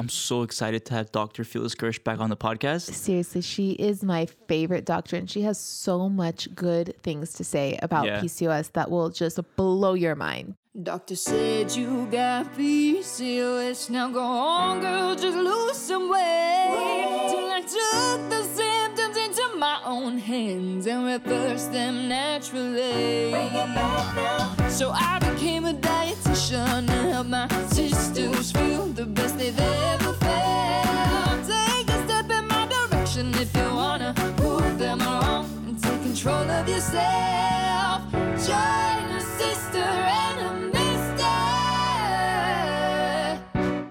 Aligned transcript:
I'm 0.00 0.08
so 0.08 0.42
excited 0.42 0.84
to 0.86 0.94
have 0.94 1.10
Dr. 1.10 1.42
Felice 1.42 1.74
Gersh 1.74 2.02
back 2.04 2.20
on 2.20 2.30
the 2.30 2.36
podcast. 2.36 2.92
Seriously, 2.94 3.40
she 3.40 3.72
is 3.72 4.04
my 4.04 4.26
favorite 4.46 4.84
doctor, 4.84 5.16
and 5.16 5.28
she 5.28 5.42
has 5.42 5.58
so 5.58 6.08
much 6.08 6.48
good 6.54 6.94
things 7.02 7.32
to 7.32 7.42
say 7.42 7.76
about 7.82 8.06
Yeah. 8.06 8.20
PCOS 8.20 8.70
that 8.74 8.92
will 8.92 9.10
just 9.10 9.40
blow 9.56 9.94
your 9.94 10.14
mind. 10.14 10.54
Doctor 10.80 11.16
said 11.16 11.74
you 11.74 12.06
got 12.12 12.46
PCOS. 12.56 13.90
Now 13.90 14.08
go 14.10 14.22
on, 14.22 14.80
girl, 14.80 15.16
just 15.16 15.36
lose 15.36 15.76
some 15.76 16.08
weight. 16.08 17.26
Till 17.30 17.50
I 17.50 17.62
took 17.62 18.30
the 18.30 18.44
symptoms 18.54 19.16
into 19.16 19.56
my 19.56 19.80
own 19.84 20.18
hands 20.18 20.86
and 20.86 21.06
reversed 21.06 21.72
them 21.72 22.08
naturally. 22.08 23.32
So 24.70 24.90
I 24.94 25.18
became 25.18 25.64
a 25.64 25.72
dietitian 25.74 26.86
to 26.86 26.92
help 26.92 27.26
my 27.26 27.48
sisters 27.72 28.52
feel 28.52 28.57
the 28.98 29.06
best 29.06 29.38
they've 29.38 29.56
ever 29.56 30.12
felt. 30.14 31.46
Take 31.46 31.88
a 31.88 32.04
step 32.04 32.28
in 32.30 32.48
my 32.48 32.66
direction 32.66 33.32
if 33.34 33.56
you 33.56 33.62
wanna 33.62 34.12
prove 34.36 34.76
them 34.76 34.98
wrong 34.98 35.46
and 35.68 35.80
take 35.80 36.02
control 36.02 36.50
of 36.50 36.68
yourself. 36.68 38.10
Join 38.48 39.04
a 39.14 39.20
sister 39.20 39.78
and 39.78 40.40
a 40.48 40.52
mister. 40.74 41.30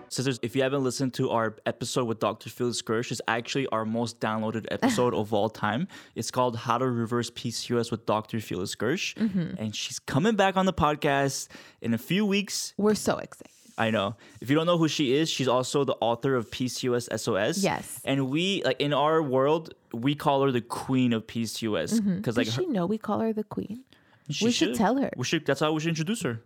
Sisters, 0.09 0.39
if 0.41 0.57
you 0.57 0.63
haven't 0.63 0.83
listened 0.83 1.13
to 1.13 1.29
our 1.29 1.55
episode 1.65 2.03
with 2.03 2.19
Dr. 2.19 2.49
Felice 2.49 2.81
Gersh, 2.81 3.09
it's 3.09 3.21
actually 3.29 3.67
our 3.67 3.85
most 3.85 4.19
downloaded 4.19 4.65
episode 4.71 5.13
of 5.13 5.33
all 5.33 5.49
time. 5.49 5.87
It's 6.15 6.31
called 6.31 6.57
How 6.57 6.79
to 6.79 6.85
Reverse 6.85 7.31
PCOS 7.31 7.91
with 7.91 8.05
Dr. 8.05 8.41
Felice 8.41 8.75
Gersh. 8.75 9.15
Mm-hmm. 9.15 9.55
And 9.57 9.73
she's 9.73 9.99
coming 9.99 10.35
back 10.35 10.57
on 10.57 10.65
the 10.65 10.73
podcast 10.73 11.47
in 11.79 11.93
a 11.93 11.97
few 11.97 12.25
weeks. 12.25 12.73
We're 12.75 12.93
so 12.95 13.19
excited. 13.19 13.56
I 13.77 13.91
know. 13.91 14.15
If 14.41 14.49
you 14.49 14.55
don't 14.55 14.65
know 14.65 14.77
who 14.77 14.87
she 14.87 15.13
is, 15.13 15.29
she's 15.29 15.47
also 15.47 15.83
the 15.83 15.95
author 16.01 16.35
of 16.35 16.49
PCOS 16.49 17.19
SOS. 17.19 17.63
Yes. 17.63 18.01
And 18.03 18.29
we, 18.29 18.63
like 18.63 18.81
in 18.81 18.91
our 18.91 19.21
world, 19.21 19.73
we 19.93 20.15
call 20.15 20.41
her 20.43 20.51
the 20.51 20.61
queen 20.61 21.13
of 21.13 21.27
PCOS. 21.27 21.91
Because, 21.91 22.01
mm-hmm. 22.01 22.39
like, 22.39 22.45
Does 22.45 22.55
her- 22.55 22.61
she 22.63 22.67
know 22.67 22.85
we 22.85 22.97
call 22.97 23.19
her 23.19 23.33
the 23.33 23.43
queen? 23.43 23.83
She 24.29 24.45
we 24.45 24.51
should 24.51 24.75
tell 24.75 24.97
her. 24.97 25.09
We 25.15 25.23
should, 25.25 25.45
that's 25.45 25.59
how 25.61 25.71
we 25.71 25.79
should 25.79 25.89
introduce 25.89 26.21
her. 26.23 26.41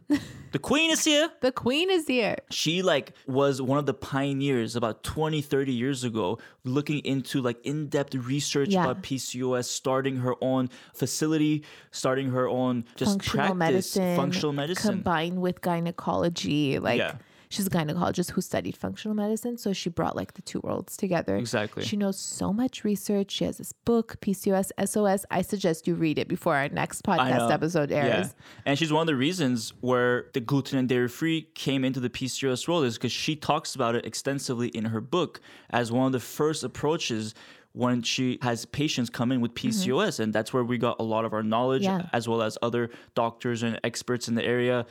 the 0.52 0.60
queen 0.60 0.92
is 0.92 1.04
here. 1.04 1.30
The 1.42 1.52
queen 1.52 1.90
is 1.90 2.08
here. 2.08 2.36
she 2.52 2.82
like 2.82 3.14
was 3.28 3.62
one 3.62 3.80
of 3.80 3.86
the 3.86 3.94
pioneers 3.94 4.76
about 4.76 5.04
20 5.04 5.42
30 5.42 5.72
years 5.74 6.04
ago 6.04 6.38
looking 6.64 7.00
into 7.00 7.42
like 7.42 7.58
in-depth 7.66 8.14
research 8.16 8.70
Yeah. 8.70 8.84
about 8.84 9.02
pcos 9.02 9.66
starting 9.66 10.18
her 10.18 10.36
own 10.42 10.70
facility 10.94 11.64
starting 11.92 12.30
her 12.32 12.48
own 12.48 12.86
just 12.96 13.12
functional 13.14 13.46
practice 13.56 13.58
medicine, 13.96 14.16
functional 14.16 14.54
medicine 14.54 14.92
combined 14.92 15.42
with 15.42 15.62
gynecology. 15.62 16.80
Like 16.80 17.00
Yeah. 17.00 17.16
She's 17.52 17.68
a 17.68 17.70
gynecologist 17.70 18.32
who 18.32 18.42
studied 18.42 18.76
functional 18.76 19.14
medicine, 19.16 19.58
so 19.58 19.74
she 19.74 19.90
brought 19.90 20.16
like 20.16 20.34
the 20.34 20.42
two 20.42 20.60
worlds 20.64 20.98
together. 20.98 21.36
Exactly. 21.36 21.84
She 21.84 21.96
knows 21.98 22.18
so 22.18 22.52
much 22.52 22.84
research. 22.84 23.30
She 23.32 23.44
has 23.46 23.58
this 23.58 23.74
book, 23.74 24.16
PCOS 24.22 24.72
SOS. 24.84 25.26
I 25.30 25.42
suggest 25.44 25.88
you 25.88 25.96
read 25.96 26.18
it 26.18 26.28
before 26.28 26.56
our 26.56 26.70
next 26.70 27.04
podcast 27.04 27.52
episode 27.52 27.92
airs. 27.92 28.28
Yeah. 28.28 28.44
And 28.66 28.80
she's 28.80 28.92
one 28.92 29.02
of 29.02 29.08
the 29.08 29.16
reasons 29.16 29.74
where 29.82 30.26
the 30.34 30.40
gluten 30.40 30.80
and 30.80 30.90
dairy 30.90 31.08
free 31.10 31.50
came 31.54 31.84
into 31.86 32.00
the 32.00 32.10
PCOS 32.10 32.68
world 32.68 32.86
is 32.86 32.96
because 32.96 33.12
she 33.12 33.36
talks 33.36 33.76
about 33.76 33.94
it 33.96 34.06
extensively 34.06 34.70
in 34.70 34.86
her 34.86 35.02
book 35.02 35.42
as 35.70 35.92
one 35.92 36.08
of 36.08 36.12
the 36.14 36.20
first 36.20 36.64
approaches 36.64 37.36
when 37.74 38.02
she 38.02 38.38
has 38.42 38.66
patients 38.66 39.10
come 39.10 39.32
in 39.32 39.40
with 39.40 39.54
PCOS. 39.54 40.20
And 40.20 40.34
that's 40.34 40.52
where 40.52 40.64
we 40.64 40.78
got 40.78 40.98
a 41.00 41.04
lot 41.04 41.24
of 41.26 41.34
our 41.34 41.44
knowledge 41.44 41.84
Mm-hmm. 41.84 42.00
Yeah. 42.02 42.10
as 42.12 42.28
well 42.28 42.42
as 42.42 42.58
other 42.62 42.90
doctors 43.16 43.64
and 43.64 43.80
experts 43.84 44.28
in 44.28 44.36
the 44.36 44.44
area. 44.44 44.86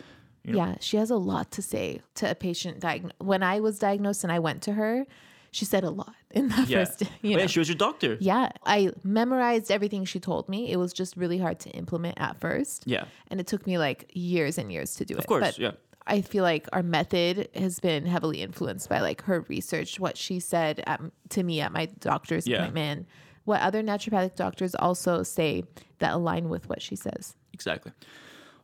You 0.44 0.52
know, 0.52 0.58
Yeah, 0.58 0.74
she 0.80 0.96
has 0.96 1.10
a 1.10 1.16
lot 1.16 1.50
to 1.52 1.62
say 1.62 2.00
to 2.16 2.30
a 2.30 2.34
patient 2.34 2.80
diagnosed. 2.80 3.16
When 3.18 3.42
I 3.42 3.60
was 3.60 3.78
diagnosed 3.78 4.24
and 4.24 4.32
I 4.32 4.38
went 4.38 4.62
to 4.62 4.72
her, 4.72 5.06
she 5.52 5.64
said 5.64 5.84
a 5.84 5.90
lot 5.90 6.14
in 6.30 6.48
that 6.48 6.68
yeah. 6.68 6.84
first. 6.84 7.02
You 7.22 7.34
But 7.34 7.40
yeah, 7.42 7.46
she 7.46 7.58
was 7.58 7.68
your 7.68 7.76
doctor. 7.76 8.16
Yeah, 8.20 8.52
I 8.64 8.92
memorized 9.04 9.70
everything 9.70 10.04
she 10.04 10.20
told 10.20 10.48
me. 10.48 10.70
It 10.72 10.76
was 10.76 10.92
just 10.92 11.16
really 11.16 11.38
hard 11.38 11.58
to 11.60 11.70
implement 11.70 12.20
at 12.20 12.38
first. 12.40 12.84
Yeah. 12.86 13.04
And 13.28 13.40
it 13.40 13.46
took 13.46 13.66
me 13.66 13.76
like 13.78 14.10
years 14.14 14.58
and 14.58 14.72
years 14.72 14.94
to 14.96 15.04
do 15.04 15.14
it. 15.14 15.18
Of 15.18 15.26
course, 15.26 15.42
But 15.42 15.58
yeah. 15.58 15.72
I 16.06 16.22
feel 16.22 16.42
like 16.44 16.68
our 16.72 16.82
method 16.82 17.48
has 17.54 17.78
been 17.78 18.06
heavily 18.06 18.40
influenced 18.42 18.88
by 18.88 19.00
like 19.00 19.22
her 19.22 19.40
research, 19.48 20.00
what 20.00 20.16
she 20.16 20.40
said 20.40 20.82
at, 20.86 21.00
to 21.30 21.42
me 21.42 21.60
at 21.60 21.72
my 21.72 21.86
doctor's 22.00 22.46
Yeah. 22.46 22.58
appointment, 22.58 23.06
what 23.44 23.60
other 23.60 23.82
naturopathic 23.82 24.36
doctors 24.36 24.74
also 24.74 25.22
say 25.22 25.64
that 25.98 26.14
align 26.14 26.48
with 26.48 26.68
what 26.68 26.80
she 26.80 26.96
says. 26.96 27.36
Exactly. 27.52 27.92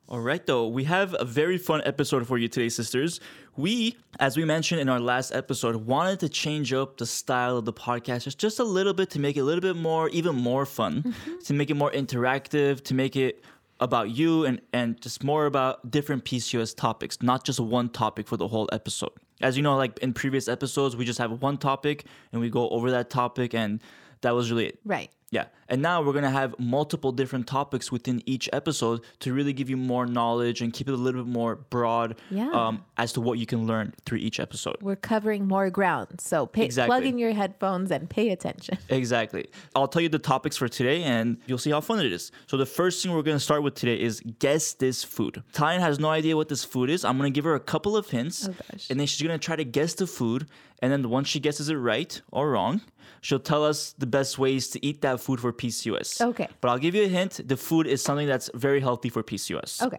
All 0.08 0.20
right, 0.20 0.44
though, 0.46 0.68
we 0.68 0.84
have 0.84 1.16
a 1.18 1.24
very 1.24 1.58
fun 1.58 1.82
episode 1.84 2.28
for 2.28 2.38
you 2.38 2.46
today, 2.46 2.68
sisters. 2.68 3.18
We, 3.56 3.96
as 4.20 4.36
we 4.36 4.44
mentioned 4.44 4.80
in 4.80 4.88
our 4.88 5.00
last 5.00 5.34
episode, 5.34 5.74
wanted 5.74 6.20
to 6.20 6.28
change 6.28 6.72
up 6.72 6.96
the 6.98 7.06
style 7.06 7.56
of 7.56 7.64
the 7.64 7.72
podcast 7.72 8.22
just, 8.22 8.38
just 8.38 8.60
a 8.60 8.64
little 8.64 8.92
bit 8.92 9.10
to 9.10 9.18
make 9.18 9.36
it 9.36 9.40
a 9.40 9.44
little 9.44 9.60
bit 9.60 9.74
more, 9.74 10.08
even 10.10 10.36
more 10.36 10.64
fun, 10.64 11.02
mm-hmm. 11.02 11.38
to 11.42 11.54
make 11.54 11.70
it 11.70 11.74
more 11.74 11.90
interactive, 11.90 12.84
to 12.84 12.94
make 12.94 13.16
it 13.16 13.42
about 13.80 14.10
you 14.10 14.44
and, 14.44 14.60
and 14.72 15.00
just 15.00 15.24
more 15.24 15.46
about 15.46 15.90
different 15.90 16.24
PCOS 16.24 16.76
topics, 16.76 17.20
not 17.20 17.44
just 17.44 17.58
one 17.58 17.88
topic 17.88 18.28
for 18.28 18.36
the 18.36 18.46
whole 18.46 18.68
episode. 18.70 19.10
As 19.40 19.56
you 19.56 19.62
know, 19.64 19.76
like 19.76 19.98
in 19.98 20.12
previous 20.12 20.46
episodes, 20.46 20.94
we 20.94 21.04
just 21.04 21.18
have 21.18 21.42
one 21.42 21.58
topic 21.58 22.04
and 22.30 22.40
we 22.40 22.48
go 22.48 22.68
over 22.68 22.92
that 22.92 23.10
topic, 23.10 23.54
and 23.54 23.82
that 24.20 24.36
was 24.36 24.52
really 24.52 24.66
it. 24.66 24.78
Right. 24.84 25.10
Yeah. 25.32 25.47
And 25.69 25.82
now 25.82 26.00
we're 26.03 26.12
going 26.12 26.22
to 26.25 26.31
have 26.31 26.54
multiple 26.60 27.10
different 27.10 27.48
topics 27.48 27.91
within 27.91 28.22
each 28.26 28.48
episode 28.53 29.00
to 29.19 29.32
really 29.32 29.53
give 29.53 29.69
you 29.69 29.76
more 29.76 30.06
knowledge 30.06 30.60
and 30.62 30.72
keep 30.72 30.88
it 30.88 30.92
a 30.94 30.97
little 30.97 31.25
bit 31.25 31.28
more 31.32 31.56
broad 31.56 32.14
Yeah. 32.31 32.48
um, 32.53 32.84
as 32.97 33.12
to 33.14 33.20
what 33.20 33.38
you 33.41 33.47
can 33.47 33.66
learn 33.66 33.92
through 34.04 34.19
each 34.19 34.38
episode. 34.38 34.76
We're 34.81 34.94
covering 34.94 35.48
more 35.48 35.69
ground. 35.69 36.20
So 36.20 36.47
pay, 36.47 36.65
Exactly. 36.65 36.88
plug 36.91 37.04
in 37.06 37.19
your 37.19 37.32
headphones 37.32 37.91
and 37.91 38.09
pay 38.09 38.31
attention. 38.31 38.78
Exactly. 38.88 39.48
I'll 39.75 39.88
tell 39.88 40.00
you 40.03 40.09
the 40.09 40.20
topics 40.20 40.56
for 40.56 40.69
today 40.69 41.03
and 41.03 41.38
you'll 41.47 41.59
see 41.59 41.70
how 41.72 41.81
fun 41.81 41.98
it 41.98 42.12
is. 42.12 42.31
So, 42.47 42.56
the 42.56 42.65
first 42.66 43.03
thing 43.03 43.12
we're 43.12 43.22
going 43.22 43.36
to 43.36 43.42
start 43.44 43.62
with 43.65 43.75
today 43.75 44.00
is 44.00 44.22
guess 44.38 44.75
this 44.75 45.03
food. 45.03 45.42
Tallene 45.53 45.81
has 45.81 45.98
no 45.98 46.09
idea 46.09 46.36
what 46.36 46.48
this 46.48 46.65
food 46.65 46.88
is. 46.88 47.04
I'm 47.04 47.19
going 47.19 47.32
to 47.32 47.34
give 47.36 47.44
her 47.44 47.54
a 47.56 47.60
couple 47.60 47.97
of 47.97 48.09
hints 48.10 48.48
Oh, 48.48 48.54
gosh. 48.70 48.88
and 48.91 48.98
then 49.00 49.06
she's 49.09 49.26
going 49.26 49.38
to 49.38 49.44
try 49.44 49.56
to 49.56 49.65
guess 49.65 49.94
the 49.94 50.06
food. 50.06 50.47
And 50.81 50.92
then 50.92 51.09
once 51.10 51.26
she 51.28 51.41
guesses 51.41 51.69
it 51.69 51.75
right 51.76 52.20
or 52.31 52.50
wrong, 52.50 52.81
she'll 53.21 53.38
tell 53.38 53.65
us 53.65 53.94
the 53.99 54.06
best 54.06 54.38
ways 54.38 54.69
to 54.71 54.84
eat 54.84 55.03
that 55.03 55.21
food 55.21 55.41
for 55.41 55.53
PCOS. 55.53 56.21
Okay. 56.21 56.49
But 56.60 56.69
I'll 56.69 56.78
give 56.78 56.94
you 56.94 57.04
a 57.04 57.09
hint. 57.09 57.41
The 57.47 57.56
food 57.56 57.87
is 57.87 58.03
something 58.03 58.27
that's 58.27 58.50
very 58.54 58.81
healthy 58.81 59.09
for 59.09 59.22
PCOS. 59.22 59.82
Okay. 59.82 59.99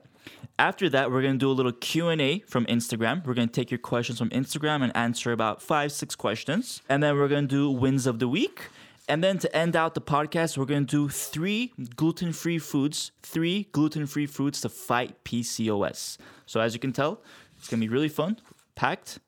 After 0.59 0.89
that, 0.89 1.11
we're 1.11 1.21
gonna 1.21 1.37
do 1.37 1.51
a 1.51 1.53
little 1.53 1.71
Q 1.71 2.09
and 2.09 2.19
A 2.19 2.39
from 2.39 2.65
Instagram. 2.65 3.25
We're 3.25 3.35
gonna 3.35 3.47
take 3.47 3.69
your 3.69 3.77
questions 3.77 4.17
from 4.19 4.29
Instagram 4.29 4.83
and 4.83 4.95
answer 4.95 5.31
about 5.31 5.61
five, 5.61 5.91
six 5.91 6.15
questions, 6.15 6.81
and 6.89 7.01
then 7.03 7.15
we're 7.15 7.27
gonna 7.27 7.47
do 7.47 7.69
wins 7.69 8.07
of 8.07 8.19
the 8.19 8.27
week. 8.27 8.69
And 9.09 9.23
then 9.23 9.37
to 9.39 9.55
end 9.55 9.75
out 9.75 9.93
the 9.93 10.01
podcast, 10.01 10.57
we're 10.57 10.65
gonna 10.65 10.81
do 10.81 11.07
three 11.07 11.73
gluten-free 11.95 12.59
foods, 12.59 13.11
three 13.21 13.67
gluten-free 13.71 14.25
foods 14.25 14.59
to 14.61 14.69
fight 14.69 15.23
PCOS. 15.23 16.17
So 16.45 16.59
as 16.59 16.73
you 16.73 16.79
can 16.79 16.91
tell, 16.91 17.21
it's 17.57 17.69
gonna 17.69 17.79
be 17.79 17.87
really 17.87 18.09
fun, 18.09 18.37
packed. 18.75 19.19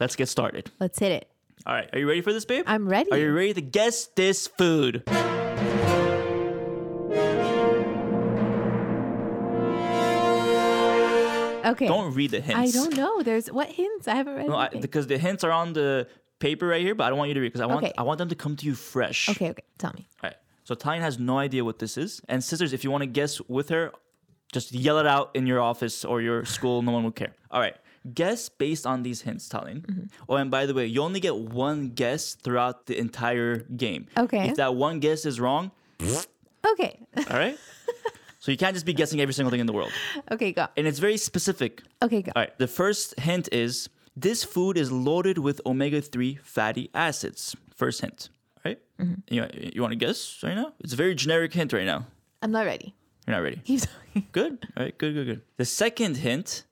Let's 0.00 0.16
get 0.16 0.28
started. 0.28 0.70
Let's 0.80 0.98
hit 0.98 1.12
it. 1.12 1.30
All 1.66 1.74
right, 1.74 1.88
are 1.92 1.98
you 1.98 2.08
ready 2.08 2.20
for 2.20 2.32
this, 2.32 2.44
babe? 2.44 2.64
I'm 2.66 2.88
ready. 2.88 3.10
Are 3.10 3.18
you 3.18 3.32
ready 3.32 3.54
to 3.54 3.60
guess 3.60 4.06
this 4.14 4.46
food? 4.46 5.02
Okay. 11.64 11.86
Don't 11.86 12.14
read 12.14 12.30
the 12.30 12.40
hints. 12.40 12.74
I 12.76 12.78
don't 12.78 12.96
know. 12.96 13.22
There's 13.22 13.48
what 13.48 13.68
hints? 13.68 14.08
I 14.08 14.14
haven't 14.14 14.36
read 14.36 14.46
No, 14.46 14.56
I, 14.56 14.68
because 14.68 15.06
the 15.06 15.18
hints 15.18 15.44
are 15.44 15.50
on 15.50 15.72
the 15.74 16.06
paper 16.38 16.66
right 16.66 16.80
here, 16.80 16.94
but 16.94 17.04
I 17.04 17.08
don't 17.10 17.18
want 17.18 17.28
you 17.28 17.34
to 17.34 17.40
read 17.40 17.48
because 17.48 17.60
I 17.60 17.66
want 17.66 17.84
Okay. 17.84 17.92
I 17.98 18.02
want 18.02 18.18
them 18.18 18.28
to 18.28 18.34
come 18.34 18.56
to 18.56 18.64
you 18.66 18.74
fresh. 18.74 19.28
okay, 19.28 19.50
okay. 19.50 19.64
Tell 19.76 19.92
me. 19.94 20.08
All 20.22 20.28
right. 20.30 20.36
So 20.64 20.74
Tallene 20.74 21.00
has 21.00 21.18
no 21.18 21.38
idea 21.38 21.64
what 21.64 21.78
this 21.78 21.96
is, 21.98 22.20
and 22.28 22.42
sisters, 22.42 22.72
if 22.72 22.84
you 22.84 22.90
want 22.90 23.02
to 23.02 23.06
guess 23.06 23.40
with 23.48 23.68
her, 23.70 23.92
just 24.52 24.72
yell 24.72 24.98
it 24.98 25.06
out 25.06 25.30
in 25.34 25.46
your 25.46 25.60
office 25.60 26.04
or 26.04 26.20
your 26.22 26.44
school. 26.44 26.80
No 26.82 26.92
one 26.92 27.04
will 27.04 27.10
care. 27.10 27.34
All 27.50 27.60
right. 27.60 27.76
Guess 28.14 28.48
based 28.48 28.86
on 28.86 29.02
these 29.02 29.22
hints, 29.22 29.48
Tallene. 29.48 29.82
Mm-hmm. 29.82 30.04
Oh, 30.28 30.36
and 30.36 30.50
by 30.50 30.66
the 30.66 30.74
way, 30.74 30.86
you 30.86 31.02
only 31.02 31.20
get 31.20 31.36
one 31.36 31.90
guess 31.90 32.34
throughout 32.34 32.86
the 32.86 32.96
entire 32.98 33.58
game. 33.76 34.06
Okay. 34.16 34.48
If 34.50 34.56
that 34.56 34.74
one 34.74 35.00
guess 35.00 35.24
is 35.26 35.38
wrong, 35.40 35.70
Okay. 36.64 37.00
all 37.30 37.36
right. 37.38 37.58
so 38.38 38.50
you 38.50 38.56
can't 38.58 38.74
just 38.74 38.86
be 38.86 38.92
guessing 38.92 39.20
every 39.20 39.34
single 39.34 39.50
thing 39.50 39.60
in 39.60 39.66
the 39.66 39.72
world, 39.72 39.92
okay, 40.30 40.52
go. 40.52 40.66
and 40.76 40.86
it's 40.86 40.98
very 40.98 41.16
specific. 41.16 41.82
Okay, 42.02 42.22
go. 42.22 42.32
All 42.36 42.42
right. 42.42 42.56
The 42.58 42.66
first 42.68 43.18
hint 43.20 43.48
is 43.52 43.88
this 44.16 44.44
food 44.44 44.76
is 44.76 44.90
loaded 44.92 45.38
with 45.38 45.60
omega 45.66 46.00
3 46.00 46.36
fatty 46.42 46.90
acids. 46.94 47.54
First 47.74 48.00
hint. 48.00 48.30
All 48.56 48.72
right? 48.72 48.78
You, 49.28 49.46
you 49.74 49.80
want 49.82 49.92
to 49.92 49.96
guess 49.96 50.40
right 50.42 50.54
now? 50.56 50.72
It's 50.80 50.92
a 50.92 50.96
very 50.96 51.14
generic 51.14 51.52
hint 51.52 51.72
right 51.72 51.86
now. 51.86 52.06
I'm 52.42 52.50
not 52.50 52.66
ready. 52.66 52.94
You're 53.26 53.36
not 53.36 53.42
ready. 53.42 53.60
Keep 53.64 53.80
talking. 53.82 54.26
Good. 54.32 54.66
All 54.76 54.84
right. 54.84 54.96
Good, 54.98 55.14
good, 55.14 55.26
good. 55.26 55.42
The 55.56 55.64
second 55.64 56.16
hint 56.18 56.64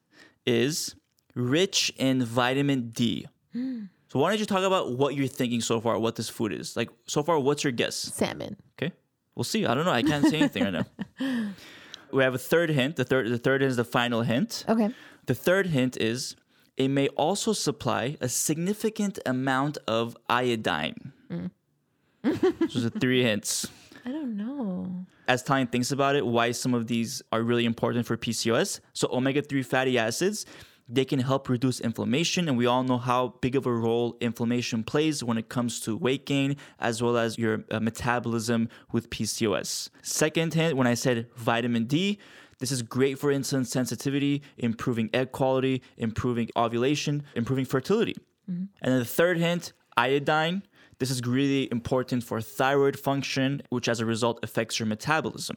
is 0.47 0.95
rich 1.37 1.93
in 1.97 2.25
vitamin 2.25 2.91
D. 2.91 3.27
Hmm. 3.53 3.85
So 4.09 4.19
why 4.19 4.31
don't 4.31 4.41
you 4.41 4.47
talk 4.47 4.65
about 4.65 4.93
what 4.93 5.15
you're 5.15 5.29
thinking 5.29 5.61
so 5.61 5.81
far, 5.81 5.99
what 5.99 6.17
this 6.17 6.29
food 6.29 6.53
is? 6.53 6.77
Like, 6.77 6.91
so 7.07 7.23
far, 7.23 7.39
what's 7.39 7.63
your 7.63 7.73
guess? 7.73 7.95
Salmon. 7.97 8.57
Okay. 8.81 8.93
We'll 9.35 9.45
see. 9.45 9.67
I 9.67 9.75
don't 9.75 9.85
know. 9.85 9.93
I 9.93 10.03
can't 10.03 10.25
say 10.27 10.39
anything 10.39 10.65
right 10.65 10.73
now. 10.73 11.51
We 12.13 12.23
have 12.23 12.35
a 12.35 12.39
third 12.39 12.71
hint. 12.71 12.97
The 12.97 13.05
third, 13.05 13.29
the 13.29 13.37
third 13.37 13.63
is 13.63 13.77
the 13.77 13.85
final 13.85 14.23
hint. 14.23 14.65
Okay. 14.69 14.91
The 15.27 15.35
third 15.35 15.67
hint 15.67 15.97
is 15.97 16.37
it 16.77 16.89
may 16.89 17.09
also 17.09 17.53
supply 17.53 18.17
a 18.21 18.29
significant 18.29 19.19
amount 19.27 19.77
of 19.89 20.17
iodine. 20.29 21.13
Hmm. 21.29 21.47
Those 22.23 22.87
are 22.87 22.91
three 22.91 23.23
hints. 23.23 23.69
I 24.05 24.11
don't 24.13 24.37
know. 24.37 25.05
As 25.29 25.43
time 25.43 25.67
thinks 25.67 25.91
about 25.91 26.15
it, 26.15 26.25
why 26.25 26.53
some 26.53 26.75
of 26.75 26.87
these 26.87 27.23
are 27.33 27.43
really 27.43 27.65
important 27.65 28.07
for 28.07 28.17
PCOS. 28.17 28.81
So, 28.93 29.09
omega 29.13 29.43
3 29.43 29.63
fatty 29.65 29.99
acids, 29.99 30.47
they 30.89 31.05
can 31.05 31.19
help 31.19 31.49
reduce 31.49 31.81
inflammation. 31.81 32.49
And 32.49 32.57
we 32.57 32.67
all 32.67 32.85
know 32.85 32.99
how 32.99 33.35
big 33.41 33.57
of 33.57 33.67
a 33.67 33.73
role 33.73 34.17
inflammation 34.21 34.85
plays 34.85 35.23
when 35.25 35.39
it 35.39 35.49
comes 35.49 35.81
to 35.81 35.97
weight 35.97 36.27
gain, 36.27 36.57
as 36.79 37.03
well 37.03 37.17
as 37.17 37.39
your 37.39 37.65
uh, 37.71 37.81
metabolism 37.81 38.69
with 38.93 39.11
PCOS. 39.11 39.91
Second 40.03 40.55
hint, 40.55 40.77
when 40.77 40.87
I 40.87 40.95
said 40.95 41.29
vitamin 41.37 41.85
D, 41.85 42.19
this 42.59 42.73
is 42.73 42.83
great 42.83 43.19
for 43.19 43.31
insulin 43.31 43.67
sensitivity, 43.67 44.43
improving 44.57 45.11
egg 45.13 45.33
quality, 45.33 45.83
improving 45.97 46.49
ovulation, 46.57 47.23
improving 47.35 47.65
fertility. 47.65 48.15
And 48.81 48.93
then 48.93 48.99
the 49.01 49.05
third 49.05 49.39
hint, 49.39 49.73
iodine. 49.97 50.63
This 50.99 51.11
is 51.11 51.21
really 51.27 51.71
important 51.71 52.25
for 52.25 52.41
thyroid 52.41 52.99
function, 52.99 53.63
which 53.69 53.89
as 53.89 54.01
a 54.01 54.07
result 54.07 54.39
affects 54.43 54.79
your 54.79 54.87
metabolism. 54.87 55.57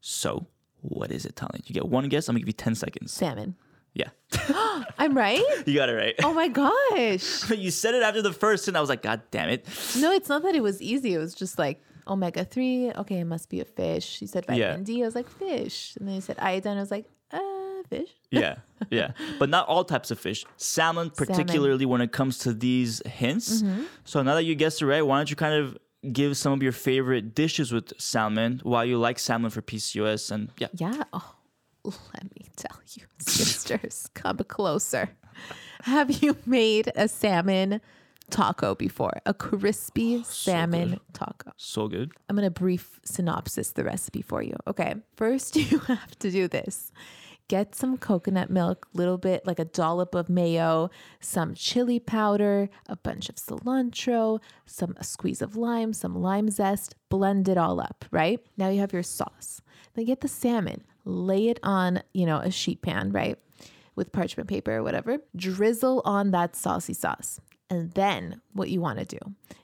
So, 0.00 0.46
what 0.80 1.10
is 1.10 1.26
it, 1.26 1.36
Tali? 1.36 1.60
You 1.66 1.74
get 1.74 1.86
one 1.86 2.08
guess. 2.08 2.28
I'm 2.28 2.34
gonna 2.34 2.40
give 2.40 2.48
you 2.48 2.52
10 2.54 2.74
seconds. 2.74 3.12
Salmon. 3.12 3.56
Yeah, 3.94 4.08
I'm 4.98 5.16
right? 5.16 5.42
you 5.66 5.74
got 5.74 5.88
it 5.88 5.94
right. 5.94 6.14
Oh 6.22 6.32
my 6.32 6.48
gosh. 6.48 7.50
you 7.56 7.70
said 7.70 7.94
it 7.94 8.02
after 8.02 8.22
the 8.22 8.32
first, 8.32 8.68
and 8.68 8.76
I 8.76 8.80
was 8.80 8.88
like, 8.88 9.02
God 9.02 9.22
damn 9.30 9.48
it. 9.48 9.66
No, 9.98 10.12
it's 10.12 10.28
not 10.28 10.42
that 10.42 10.54
it 10.54 10.62
was 10.62 10.80
easy. 10.80 11.14
It 11.14 11.18
was 11.18 11.34
just 11.34 11.58
like 11.58 11.82
omega 12.06 12.44
3. 12.44 12.92
Okay, 12.92 13.18
it 13.20 13.24
must 13.24 13.48
be 13.48 13.60
a 13.60 13.64
fish. 13.64 14.20
You 14.20 14.28
said 14.28 14.46
vitamin 14.46 14.80
Yeah. 14.80 14.84
D. 14.84 15.02
I 15.02 15.06
was 15.06 15.14
like, 15.14 15.28
fish. 15.28 15.96
And 15.98 16.06
then 16.06 16.14
you 16.16 16.20
said 16.20 16.36
iodine. 16.38 16.76
I 16.76 16.80
was 16.80 16.90
like, 16.90 17.06
uh, 17.32 17.38
fish. 17.88 18.08
Yeah, 18.30 18.56
yeah. 18.90 19.10
But 19.40 19.48
not 19.50 19.66
all 19.66 19.84
types 19.84 20.12
of 20.12 20.20
fish. 20.20 20.44
Salmon, 20.56 21.10
particularly 21.10 21.84
when 21.84 22.00
it 22.00 22.12
comes 22.12 22.38
to 22.38 22.52
these 22.52 23.02
hints. 23.04 23.64
So 24.04 24.22
now 24.22 24.34
that 24.36 24.44
you 24.44 24.54
guessed 24.54 24.82
it 24.82 24.86
right, 24.86 25.02
why 25.02 25.18
don't 25.18 25.28
you 25.28 25.34
kind 25.34 25.54
of 25.54 25.76
give 26.12 26.36
some 26.36 26.52
of 26.52 26.62
your 26.62 26.70
favorite 26.72 27.34
dishes 27.34 27.72
with 27.72 27.92
salmon, 28.00 28.60
why 28.62 28.84
you 28.84 28.98
like 28.98 29.18
salmon 29.18 29.50
for 29.50 29.62
PCOS, 29.62 30.30
and 30.30 30.48
yeah. 30.58 30.68
Yeah. 30.74 31.02
Oh, 31.12 31.34
let 31.84 32.24
me 32.24 32.46
tell 32.56 32.78
you, 32.94 33.04
sisters, 33.18 34.08
come 34.14 34.38
closer. 34.38 35.10
Have 35.82 36.22
you 36.22 36.36
made 36.44 36.92
a 36.94 37.08
salmon 37.08 37.80
taco 38.28 38.74
before? 38.74 39.20
A 39.26 39.32
crispy 39.34 40.18
oh, 40.18 40.22
salmon 40.22 40.90
good. 40.90 41.00
taco. 41.12 41.52
So 41.56 41.88
good. 41.88 42.12
I'm 42.28 42.36
going 42.36 42.46
to 42.46 42.50
brief 42.50 43.00
synopsis 43.04 43.72
the 43.72 43.84
recipe 43.84 44.22
for 44.22 44.42
you. 44.42 44.54
Okay. 44.66 44.94
First, 45.16 45.56
you 45.70 45.78
have 45.80 46.18
to 46.18 46.30
do 46.30 46.48
this. 46.48 46.92
Get 47.48 47.74
some 47.74 47.98
coconut 47.98 48.48
milk, 48.48 48.86
little 48.92 49.18
bit 49.18 49.44
like 49.44 49.58
a 49.58 49.64
dollop 49.64 50.14
of 50.14 50.28
mayo, 50.28 50.88
some 51.18 51.54
chili 51.54 51.98
powder, 51.98 52.68
a 52.86 52.94
bunch 52.94 53.28
of 53.28 53.34
cilantro, 53.34 54.38
some 54.66 54.94
a 54.98 55.02
squeeze 55.02 55.42
of 55.42 55.56
lime, 55.56 55.92
some 55.92 56.14
lime 56.14 56.48
zest, 56.48 56.94
blend 57.08 57.48
it 57.48 57.58
all 57.58 57.80
up, 57.80 58.04
right? 58.12 58.38
Now 58.56 58.68
you 58.68 58.78
have 58.78 58.92
your 58.92 59.02
sauce. 59.02 59.62
Then 59.94 60.04
get 60.04 60.20
the 60.20 60.28
salmon, 60.28 60.84
lay 61.04 61.48
it 61.48 61.58
on, 61.62 62.02
you 62.14 62.26
know, 62.26 62.38
a 62.38 62.50
sheet 62.50 62.82
pan, 62.82 63.10
right? 63.12 63.38
With 63.96 64.12
parchment 64.12 64.48
paper 64.48 64.76
or 64.76 64.82
whatever. 64.82 65.18
Drizzle 65.36 66.02
on 66.04 66.30
that 66.30 66.56
saucy 66.56 66.94
sauce. 66.94 67.40
And 67.68 67.92
then 67.92 68.40
what 68.52 68.68
you 68.70 68.80
want 68.80 68.98
to 68.98 69.04
do 69.04 69.18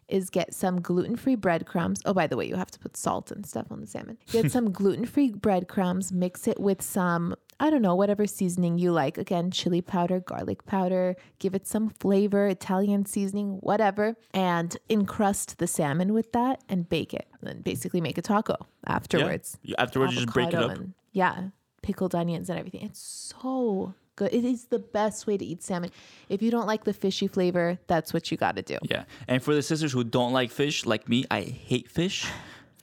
is 0.09 0.31
get 0.31 0.55
some 0.55 0.81
gluten 0.81 1.17
free 1.17 1.35
breadcrumbs. 1.35 2.01
Oh, 2.05 2.15
by 2.15 2.29
the 2.29 2.37
way, 2.37 2.47
you 2.47 2.55
have 2.55 2.71
to 2.71 2.79
put 2.79 2.97
salt 2.97 3.33
and 3.33 3.45
stuff 3.45 3.67
on 3.73 3.81
the 3.81 3.87
salmon. 3.89 4.17
Get 4.31 4.53
some 4.53 4.71
gluten 4.71 5.05
free 5.05 5.33
breadcrumbs, 5.33 6.13
mix 6.13 6.47
it 6.47 6.61
with 6.61 6.81
some, 6.81 7.35
I 7.59 7.71
don't 7.71 7.83
know, 7.83 7.97
whatever 7.97 8.25
seasoning 8.29 8.79
you 8.79 8.93
like. 8.93 9.19
Again, 9.19 9.51
chili 9.51 9.81
powder, 9.81 10.21
garlic 10.21 10.65
powder, 10.65 11.17
give 11.41 11.57
it 11.57 11.67
some 11.67 11.89
flavor, 11.91 12.47
Italian 12.47 13.05
seasoning, 13.07 13.55
whatever, 13.63 14.15
and 14.33 14.77
encrust 14.89 15.59
the 15.59 15.67
salmon 15.67 16.13
with 16.13 16.31
that 16.31 16.63
and 16.69 16.89
bake 16.89 17.13
it. 17.13 17.27
And 17.41 17.49
then 17.51 17.63
basically 17.63 18.01
make 18.01 18.17
a 18.19 18.23
taco 18.23 18.55
afterwards. 18.87 19.59
You- 19.63 19.75
Afterwards, 19.77 20.13
you 20.15 20.21
just 20.21 20.33
break 20.33 20.49
it 20.49 20.55
Avocado 20.55 20.73
up. 20.73 20.79
and- 20.79 20.95
yeah, 21.17 21.49
pickled 21.83 22.15
onions 22.15 22.51
and 22.51 22.59
everything. 22.59 22.83
It's 22.83 23.33
so 23.41 23.95
good. 24.17 24.35
It 24.35 24.45
is 24.45 24.67
the 24.67 24.79
best 24.79 25.27
way 25.27 25.39
to 25.39 25.45
eat 25.45 25.63
salmon. 25.63 25.91
If 26.29 26.43
you 26.43 26.51
don't 26.51 26.67
like 26.67 26.85
the 26.85 26.93
fishy 26.93 27.27
flavor, 27.27 27.79
that's 27.87 28.13
what 28.13 28.31
you 28.31 28.37
got 28.37 28.57
to 28.57 28.63
do. 28.63 28.79
Yeah. 28.83 29.05
And 29.27 29.43
for 29.43 29.55
the 29.55 29.63
sisters 29.63 29.93
who 29.93 30.05
don't 30.05 30.35
like 30.35 30.51
fish, 30.51 30.85
like 30.85 31.09
me, 31.09 31.25
I 31.31 31.41
hate 31.41 31.91
fish 31.91 32.27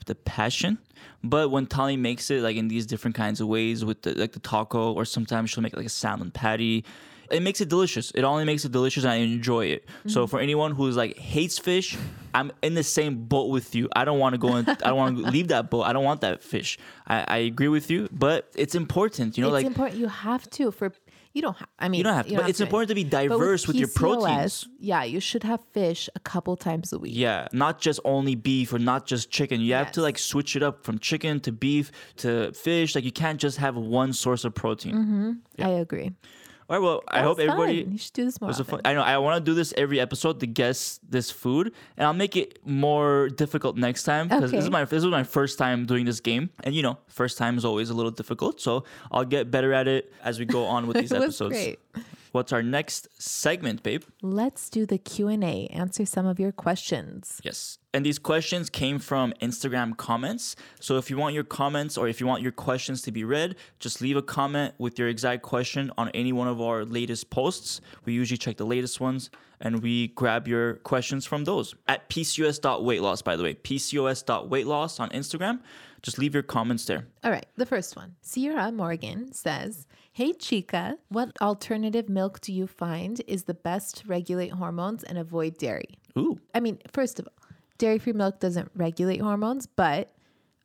the 0.06 0.14
passion. 0.14 0.78
But 1.22 1.50
when 1.50 1.66
Tali 1.66 1.96
makes 1.96 2.30
it 2.30 2.42
like 2.42 2.56
in 2.56 2.68
these 2.68 2.86
different 2.86 3.14
kinds 3.14 3.40
of 3.40 3.46
ways 3.48 3.84
with 3.84 4.02
the 4.02 4.14
like 4.14 4.32
the 4.32 4.40
taco 4.40 4.92
or 4.92 5.04
sometimes 5.04 5.50
she'll 5.50 5.62
make 5.62 5.76
like 5.76 5.86
a 5.86 5.90
salmon 5.90 6.30
patty, 6.30 6.84
it 7.34 7.42
makes 7.42 7.60
it 7.60 7.68
delicious. 7.68 8.10
It 8.12 8.22
only 8.22 8.44
makes 8.44 8.64
it 8.64 8.72
delicious 8.72 9.04
and 9.04 9.12
I 9.12 9.16
enjoy 9.16 9.66
it. 9.66 9.88
So 10.06 10.22
mm-hmm. 10.22 10.30
for 10.30 10.40
anyone 10.40 10.72
who's 10.72 10.96
like 10.96 11.18
hates 11.18 11.58
fish, 11.58 11.96
I'm 12.32 12.52
in 12.62 12.74
the 12.74 12.82
same 12.82 13.24
boat 13.24 13.50
with 13.50 13.74
you. 13.74 13.88
I 13.94 14.04
don't 14.04 14.18
want 14.18 14.34
to 14.34 14.38
go 14.38 14.56
in 14.56 14.68
I 14.68 14.74
don't 14.74 14.96
want 14.96 15.18
to 15.18 15.30
leave 15.30 15.48
that 15.48 15.70
boat. 15.70 15.82
I 15.82 15.92
don't 15.92 16.04
want 16.04 16.20
that 16.22 16.42
fish. 16.42 16.78
I, 17.06 17.24
I 17.26 17.36
agree 17.38 17.68
with 17.68 17.90
you, 17.90 18.08
but 18.12 18.50
it's 18.54 18.74
important, 18.74 19.36
you 19.36 19.42
know, 19.42 19.48
it's 19.48 19.64
like 19.64 19.66
important. 19.66 20.00
You 20.00 20.08
have 20.08 20.48
to 20.50 20.70
for 20.70 20.92
you 21.34 21.42
don't. 21.42 21.56
Ha- 21.56 21.66
I 21.80 21.88
mean, 21.88 21.98
you 21.98 22.04
don't 22.04 22.14
have 22.14 22.28
to, 22.28 22.36
but 22.36 22.48
it's 22.48 22.60
important 22.60 22.88
to 22.90 22.94
be 22.94 23.02
But 23.02 23.22
with 23.22 23.30
diverse 23.30 23.66
with 23.66 23.76
your 23.76 23.88
proteins. 23.88 24.68
Yeah, 24.78 25.02
you 25.02 25.18
should 25.18 25.42
have 25.42 25.60
fish 25.72 26.08
a 26.14 26.20
couple 26.20 26.56
times 26.56 26.92
a 26.92 26.98
week. 26.98 27.12
Yeah, 27.14 27.48
not 27.52 27.80
just 27.80 27.98
only 28.04 28.36
beef 28.36 28.72
or 28.72 28.78
not 28.78 29.06
just 29.06 29.30
chicken. 29.30 29.60
You 29.60 29.74
have 29.74 29.90
to 29.92 30.00
like 30.00 30.16
switch 30.16 30.54
it 30.54 30.62
up 30.62 30.84
from 30.84 31.00
chicken 31.00 31.40
to 31.40 31.50
beef 31.50 31.90
to 32.18 32.52
fish. 32.52 32.94
Like 32.94 33.02
you 33.02 33.10
can't 33.10 33.40
just 33.40 33.58
have 33.58 33.74
one 33.74 34.12
source 34.12 34.44
of 34.44 34.54
protein. 34.54 34.94
Mm-hmm. 34.94 35.64
I 35.64 35.70
agree. 35.70 36.12
All 36.68 36.76
right, 36.76 36.82
well, 36.82 37.02
I 37.08 37.20
hope 37.20 37.36
was 37.36 37.46
everybody. 37.46 37.82
fun. 37.82 37.92
You 37.92 37.98
should 37.98 38.12
do 38.14 38.24
this 38.24 38.40
more 38.40 38.48
It 38.48 38.52
was 38.52 38.60
a 38.60 38.64
fun, 38.64 38.80
I 38.84 38.94
know 38.94 39.02
I 39.02 39.18
want 39.18 39.44
to 39.44 39.50
do 39.50 39.54
this 39.54 39.74
every 39.76 40.00
episode 40.00 40.40
to 40.40 40.46
guess 40.46 40.98
this 41.08 41.30
food, 41.30 41.72
and 41.96 42.06
I'll 42.06 42.14
make 42.14 42.36
it 42.36 42.58
more 42.64 43.28
difficult 43.28 43.76
next 43.76 44.04
time 44.04 44.28
because 44.28 44.50
this 44.50 44.64
is 44.64 44.70
my 44.70 44.84
this 44.84 45.02
was 45.02 45.12
my 45.12 45.24
first 45.24 45.58
time 45.58 45.84
doing 45.84 46.04
this 46.06 46.20
game, 46.20 46.50
and 46.62 46.74
you 46.74 46.82
know, 46.82 46.98
first 47.06 47.36
time 47.36 47.58
is 47.58 47.64
always 47.64 47.90
a 47.90 47.94
little 47.94 48.10
difficult. 48.10 48.60
So 48.60 48.84
I'll 49.12 49.24
get 49.26 49.50
better 49.50 49.72
at 49.74 49.88
it 49.88 50.12
as 50.22 50.38
we 50.38 50.46
go 50.46 50.64
on 50.64 50.86
with 50.86 50.96
these 51.00 51.12
episodes. 51.12 51.52
great. 51.52 51.78
What's 52.34 52.52
our 52.52 52.64
next 52.64 53.06
segment, 53.22 53.84
babe? 53.84 54.02
Let's 54.20 54.68
do 54.68 54.86
the 54.86 54.98
Q 54.98 55.28
and 55.28 55.44
A. 55.44 55.68
Answer 55.68 56.04
some 56.04 56.26
of 56.26 56.40
your 56.40 56.50
questions. 56.50 57.40
Yes. 57.44 57.78
And 57.92 58.04
these 58.04 58.18
questions 58.18 58.68
came 58.68 58.98
from 58.98 59.32
Instagram 59.40 59.96
comments. 59.96 60.56
So 60.80 60.96
if 60.96 61.10
you 61.10 61.16
want 61.16 61.36
your 61.36 61.44
comments 61.44 61.96
or 61.96 62.08
if 62.08 62.18
you 62.18 62.26
want 62.26 62.42
your 62.42 62.50
questions 62.50 63.02
to 63.02 63.12
be 63.12 63.22
read, 63.22 63.54
just 63.78 64.00
leave 64.00 64.16
a 64.16 64.22
comment 64.22 64.74
with 64.78 64.98
your 64.98 65.06
exact 65.06 65.42
question 65.42 65.92
on 65.96 66.08
any 66.08 66.32
one 66.32 66.48
of 66.48 66.60
our 66.60 66.84
latest 66.84 67.30
posts. 67.30 67.80
We 68.04 68.14
usually 68.14 68.38
check 68.38 68.56
the 68.56 68.66
latest 68.66 69.00
ones 69.00 69.30
and 69.60 69.80
we 69.80 70.08
grab 70.08 70.48
your 70.48 70.74
questions 70.78 71.24
from 71.24 71.44
those. 71.44 71.76
At 71.86 72.10
pcos.weightloss, 72.10 73.22
by 73.22 73.36
the 73.36 73.44
way, 73.44 73.54
pcos.weightloss 73.54 74.98
on 74.98 75.08
Instagram. 75.10 75.60
Just 76.02 76.18
leave 76.18 76.34
your 76.34 76.42
comments 76.42 76.84
there. 76.84 77.06
All 77.22 77.30
right, 77.30 77.46
the 77.56 77.64
first 77.64 77.94
one. 77.94 78.16
Sierra 78.20 78.72
Morgan 78.72 79.32
says, 79.32 79.86
Hey 80.16 80.32
Chica, 80.32 80.96
what 81.08 81.32
alternative 81.42 82.08
milk 82.08 82.40
do 82.40 82.52
you 82.52 82.68
find 82.68 83.20
is 83.26 83.44
the 83.44 83.54
best 83.54 83.96
to 83.98 84.06
regulate 84.06 84.50
hormones 84.52 85.02
and 85.02 85.18
avoid 85.18 85.58
dairy? 85.58 85.98
Ooh. 86.16 86.38
I 86.54 86.60
mean, 86.60 86.78
first 86.92 87.18
of 87.18 87.26
all, 87.26 87.48
dairy 87.78 87.98
free 87.98 88.12
milk 88.12 88.38
doesn't 88.38 88.70
regulate 88.76 89.20
hormones, 89.20 89.66
but 89.66 90.12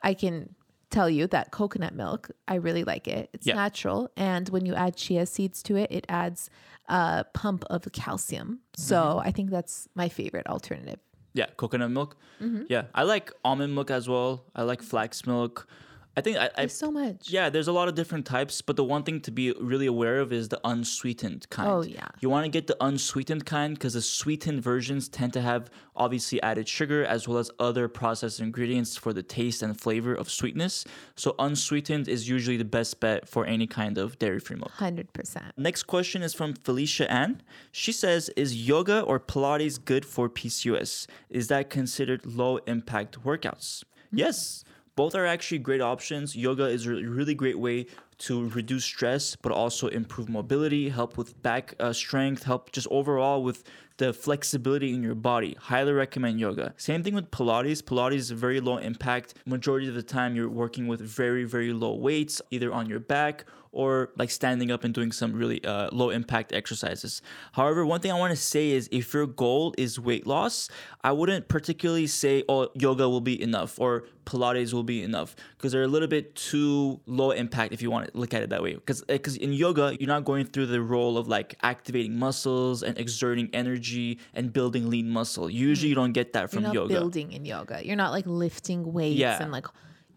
I 0.03 0.13
can 0.13 0.53
tell 0.91 1.10
you 1.10 1.25
that 1.27 1.50
coconut 1.50 1.96
milk, 1.96 2.29
I 2.48 2.56
really 2.56 2.84
like 2.84 3.08
it. 3.08 3.32
It's 3.34 3.48
Yeah. 3.48 3.56
natural. 3.56 4.12
And 4.15 4.48
when 4.50 4.68
you 4.68 4.75
add 4.75 4.96
chia 4.96 5.25
seeds 5.25 5.63
to 5.63 5.75
it, 5.77 5.91
it 5.91 6.06
adds 6.10 6.51
a 6.88 7.25
pump 7.34 7.63
of 7.72 7.88
calcium. 7.91 8.60
So 8.75 8.96
Mm-hmm. 8.98 9.27
I 9.27 9.32
think 9.32 9.50
that's 9.50 9.88
my 9.96 10.10
favorite 10.10 10.46
alternative. 10.46 11.00
Yeah, 11.34 11.48
coconut 11.58 11.89
milk. 11.89 12.18
Mm-hmm. 12.39 12.65
Yeah, 12.70 12.84
I 12.94 13.01
like 13.01 13.32
almond 13.44 13.74
milk 13.74 13.89
as 13.89 14.08
well. 14.08 14.46
I 14.56 14.62
like 14.62 14.84
flax 14.84 15.25
milk. 15.25 15.68
I 16.17 16.21
think 16.21 16.37
I, 16.37 16.49
I 16.57 16.67
so 16.67 16.91
much. 16.91 17.29
Yeah, 17.29 17.49
there's 17.49 17.67
a 17.67 17.71
lot 17.71 17.87
of 17.87 17.95
different 17.95 18.25
types, 18.25 18.61
but 18.61 18.75
the 18.75 18.83
one 18.83 19.03
thing 19.03 19.21
to 19.21 19.31
be 19.31 19.53
really 19.53 19.85
aware 19.85 20.19
of 20.19 20.33
is 20.33 20.49
the 20.49 20.59
unsweetened 20.63 21.49
kind. 21.49 21.69
Oh, 21.69 21.81
yeah. 21.81 22.09
You 22.19 22.29
want 22.29 22.45
to 22.45 22.49
get 22.49 22.67
the 22.67 22.75
unsweetened 22.83 23.45
kind 23.45 23.73
because 23.75 23.93
the 23.93 24.01
sweetened 24.01 24.61
versions 24.61 25.07
tend 25.07 25.33
to 25.33 25.41
have 25.41 25.69
obviously 25.95 26.41
added 26.41 26.67
sugar 26.67 27.05
as 27.05 27.27
well 27.27 27.37
as 27.37 27.51
other 27.59 27.87
processed 27.87 28.39
ingredients 28.39 28.97
for 28.97 29.13
the 29.13 29.23
taste 29.23 29.61
and 29.61 29.79
flavor 29.79 30.13
of 30.13 30.29
sweetness. 30.29 30.83
So 31.15 31.35
unsweetened 31.39 32.07
is 32.07 32.27
usually 32.27 32.57
the 32.57 32.65
best 32.65 32.99
bet 32.99 33.27
for 33.27 33.45
any 33.45 33.67
kind 33.67 33.97
of 33.97 34.19
dairy-free 34.19 34.57
milk. 34.57 34.71
100%. 34.77 35.51
Next 35.57 35.83
question 35.83 36.21
is 36.21 36.33
from 36.33 36.53
Felicia 36.53 37.09
Ann. 37.09 37.41
She 37.71 37.91
says, 37.91 38.29
"Is 38.35 38.67
yoga 38.67 39.01
or 39.01 39.19
Pilates 39.19 39.77
good 39.83 40.05
for 40.05 40.27
PCOS? 40.29 41.07
Is 41.29 41.47
that 41.47 41.69
considered 41.69 42.25
low 42.25 42.57
impact 42.67 43.23
workouts?" 43.23 43.83
Yes, 44.11 44.63
both 45.00 45.15
are 45.15 45.25
actually 45.25 45.60
great 45.60 45.79
options. 45.79 46.36
Yoga 46.36 46.65
is 46.65 46.86
a 46.86 46.89
really 46.91 47.34
great 47.34 47.58
way 47.58 47.86
to 48.18 48.50
reduce 48.50 48.84
stress, 48.84 49.34
but 49.34 49.50
also 49.50 49.88
improve 49.88 50.27
mobility, 50.27 50.89
help 50.89 51.18
with 51.18 51.41
back 51.41 51.74
uh, 51.79 51.94
strength, 51.94 52.44
help 52.44 52.74
just 52.74 52.86
overall 52.91 53.41
with 53.41 53.63
the 54.00 54.13
flexibility 54.13 54.94
in 54.94 55.03
your 55.03 55.13
body. 55.13 55.56
Highly 55.60 55.91
recommend 55.91 56.39
yoga. 56.39 56.74
Same 56.77 57.03
thing 57.03 57.13
with 57.13 57.29
Pilates. 57.32 57.84
Pilates 57.84 58.15
is 58.15 58.32
very 58.32 58.60
low 58.60 58.77
impact. 58.77 59.36
Majority 59.46 59.88
of 59.88 59.94
the 59.94 60.01
time, 60.01 60.36
you're 60.36 60.50
working 60.50 60.88
with 60.88 61.01
very, 61.01 61.44
very 61.44 61.72
low 61.74 61.94
weights, 61.94 62.41
either 62.50 62.74
on 62.74 62.89
your 62.89 63.00
back 63.00 63.46
or 63.72 64.10
like 64.18 64.32
standing 64.32 64.72
up 64.72 64.84
and 64.84 64.94
doing 64.94 65.12
some 65.12 65.34
really 65.34 65.63
uh, 65.63 65.89
low 65.91 66.10
impact 66.10 66.53
exercises. 66.53 67.22
However, 67.53 67.86
one 67.86 68.01
thing 68.01 68.12
I 68.12 68.18
want 68.18 68.32
to 68.32 68.36
say 68.36 68.72
is 68.72 68.89
if 68.91 69.13
your 69.13 69.27
goal 69.27 69.74
is 69.77 70.00
weight 70.00 70.25
loss, 70.25 70.70
I 71.03 71.12
wouldn't 71.12 71.48
particularly 71.48 72.08
say, 72.08 72.44
oh, 72.50 72.70
yoga 72.74 73.08
will 73.08 73.22
be 73.22 73.39
enough 73.41 73.79
or 73.79 74.06
Pilates 74.25 74.74
will 74.74 74.84
be 74.84 75.01
enough 75.01 75.36
because 75.58 75.72
they're 75.72 75.84
a 75.84 75.88
little 75.88 76.08
bit 76.08 76.36
too 76.36 77.00
low 77.08 77.32
impact 77.32 77.74
if 77.74 77.82
you 77.82 77.89
want 77.89 78.12
to 78.12 78.18
look 78.18 78.34
at 78.34 78.44
it 78.44 78.50
that 78.50 78.62
way. 78.62 78.75
Because 78.75 79.01
because 79.01 79.36
in 79.38 79.53
yoga, 79.53 79.98
you're 80.00 80.08
not 80.08 80.24
going 80.24 80.46
through 80.46 80.68
the 80.68 80.82
role 80.82 81.18
of 81.18 81.27
like 81.27 81.56
activating 81.63 82.18
muscles 82.18 82.84
and 82.84 82.98
exerting 82.98 83.50
energy 83.53 83.88
and 84.34 84.53
building 84.53 84.89
lean 84.89 85.10
muscle. 85.10 85.50
Usually, 85.50 85.89
you 85.89 85.96
mm. 85.96 86.01
don't 86.01 86.13
get 86.13 86.34
that 86.34 86.51
from 86.51 86.63
You're 86.63 86.67
not 86.67 86.75
yoga. 86.75 86.93
building 86.93 87.31
in 87.31 87.46
yoga. 87.46 87.86
You're 87.86 87.96
not 87.96 88.12
like 88.12 88.25
lifting 88.25 88.93
weights 88.93 89.19
Yeah. 89.19 89.41
and 89.41 89.51
like, 89.51 89.67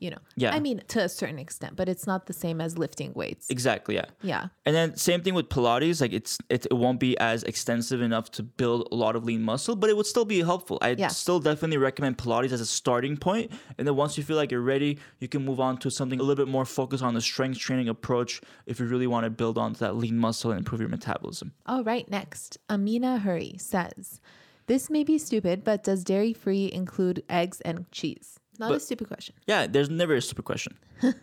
you 0.03 0.11
know. 0.11 0.19
Yeah. 0.37 0.55
I 0.55 0.61
mean, 0.61 0.83
to 0.89 0.99
a 1.05 1.09
certain 1.09 1.39
extent, 1.39 1.77
but 1.77 1.89
it's 1.89 2.07
not 2.07 2.27
the 2.27 2.33
same 2.33 2.61
as 2.61 2.77
lifting 2.77 3.13
weights. 3.15 3.49
Exactly. 3.51 3.95
Yeah. 3.95 4.07
Yeah. 4.23 4.45
And 4.67 4.75
then 4.77 4.97
same 4.97 5.21
thing 5.23 5.35
with 5.35 5.49
Pilates, 5.49 6.01
like 6.01 6.13
it's 6.13 6.39
it, 6.49 6.67
it 6.71 6.75
won't 6.85 7.01
be 7.01 7.17
as 7.19 7.43
extensive 7.45 8.01
enough 8.03 8.31
to 8.33 8.43
build 8.43 8.89
a 8.93 8.95
lot 8.95 9.15
of 9.17 9.25
lean 9.25 9.43
muscle, 9.43 9.77
but 9.77 9.89
it 9.91 9.97
would 9.97 10.07
still 10.07 10.25
be 10.25 10.41
helpful. 10.41 10.79
I 10.83 10.91
Yeah. 10.91 11.09
still 11.09 11.41
definitely 11.41 11.79
recommend 11.79 12.19
Pilates 12.19 12.53
as 12.53 12.61
a 12.61 12.67
starting 12.67 13.17
point, 13.17 13.51
and 13.79 13.87
then 13.87 13.95
once 13.97 14.19
you 14.19 14.25
feel 14.25 14.37
like 14.37 14.51
you're 14.51 14.61
ready, 14.77 14.99
you 15.21 15.29
can 15.29 15.45
move 15.45 15.61
on 15.61 15.79
to 15.79 15.91
something 15.91 16.19
a 16.21 16.23
little 16.23 16.45
bit 16.45 16.51
more 16.51 16.65
focused 16.65 17.03
on 17.03 17.15
the 17.15 17.21
strength 17.21 17.59
training 17.59 17.89
approach 17.89 18.41
if 18.67 18.81
you 18.81 18.87
really 18.87 19.07
want 19.07 19.25
to 19.25 19.31
build 19.31 19.57
onto 19.59 19.79
that 19.79 19.97
lean 19.97 20.19
muscle 20.19 20.51
and 20.51 20.59
improve 20.59 20.81
your 20.81 20.89
metabolism. 20.91 21.53
All 21.67 21.85
right, 21.85 22.09
next. 22.11 22.59
Amina 22.69 23.19
Hurry 23.19 23.55
says, 23.59 24.21
This 24.67 24.89
may 24.91 25.05
be 25.05 25.19
stupid, 25.19 25.65
but 25.65 25.83
does 25.85 26.05
dairy 26.05 26.33
free 26.33 26.71
include 26.73 27.23
eggs 27.29 27.61
and 27.63 27.91
cheese? 27.93 28.39
Not 28.69 28.77
a 28.77 28.81
stupid 28.81 29.09
question. 29.09 29.35
Yeah, 29.47 29.67
there's 29.67 29.91
never 29.91 30.15
a 30.15 30.23
stupid 30.23 30.45
question. 30.45 30.79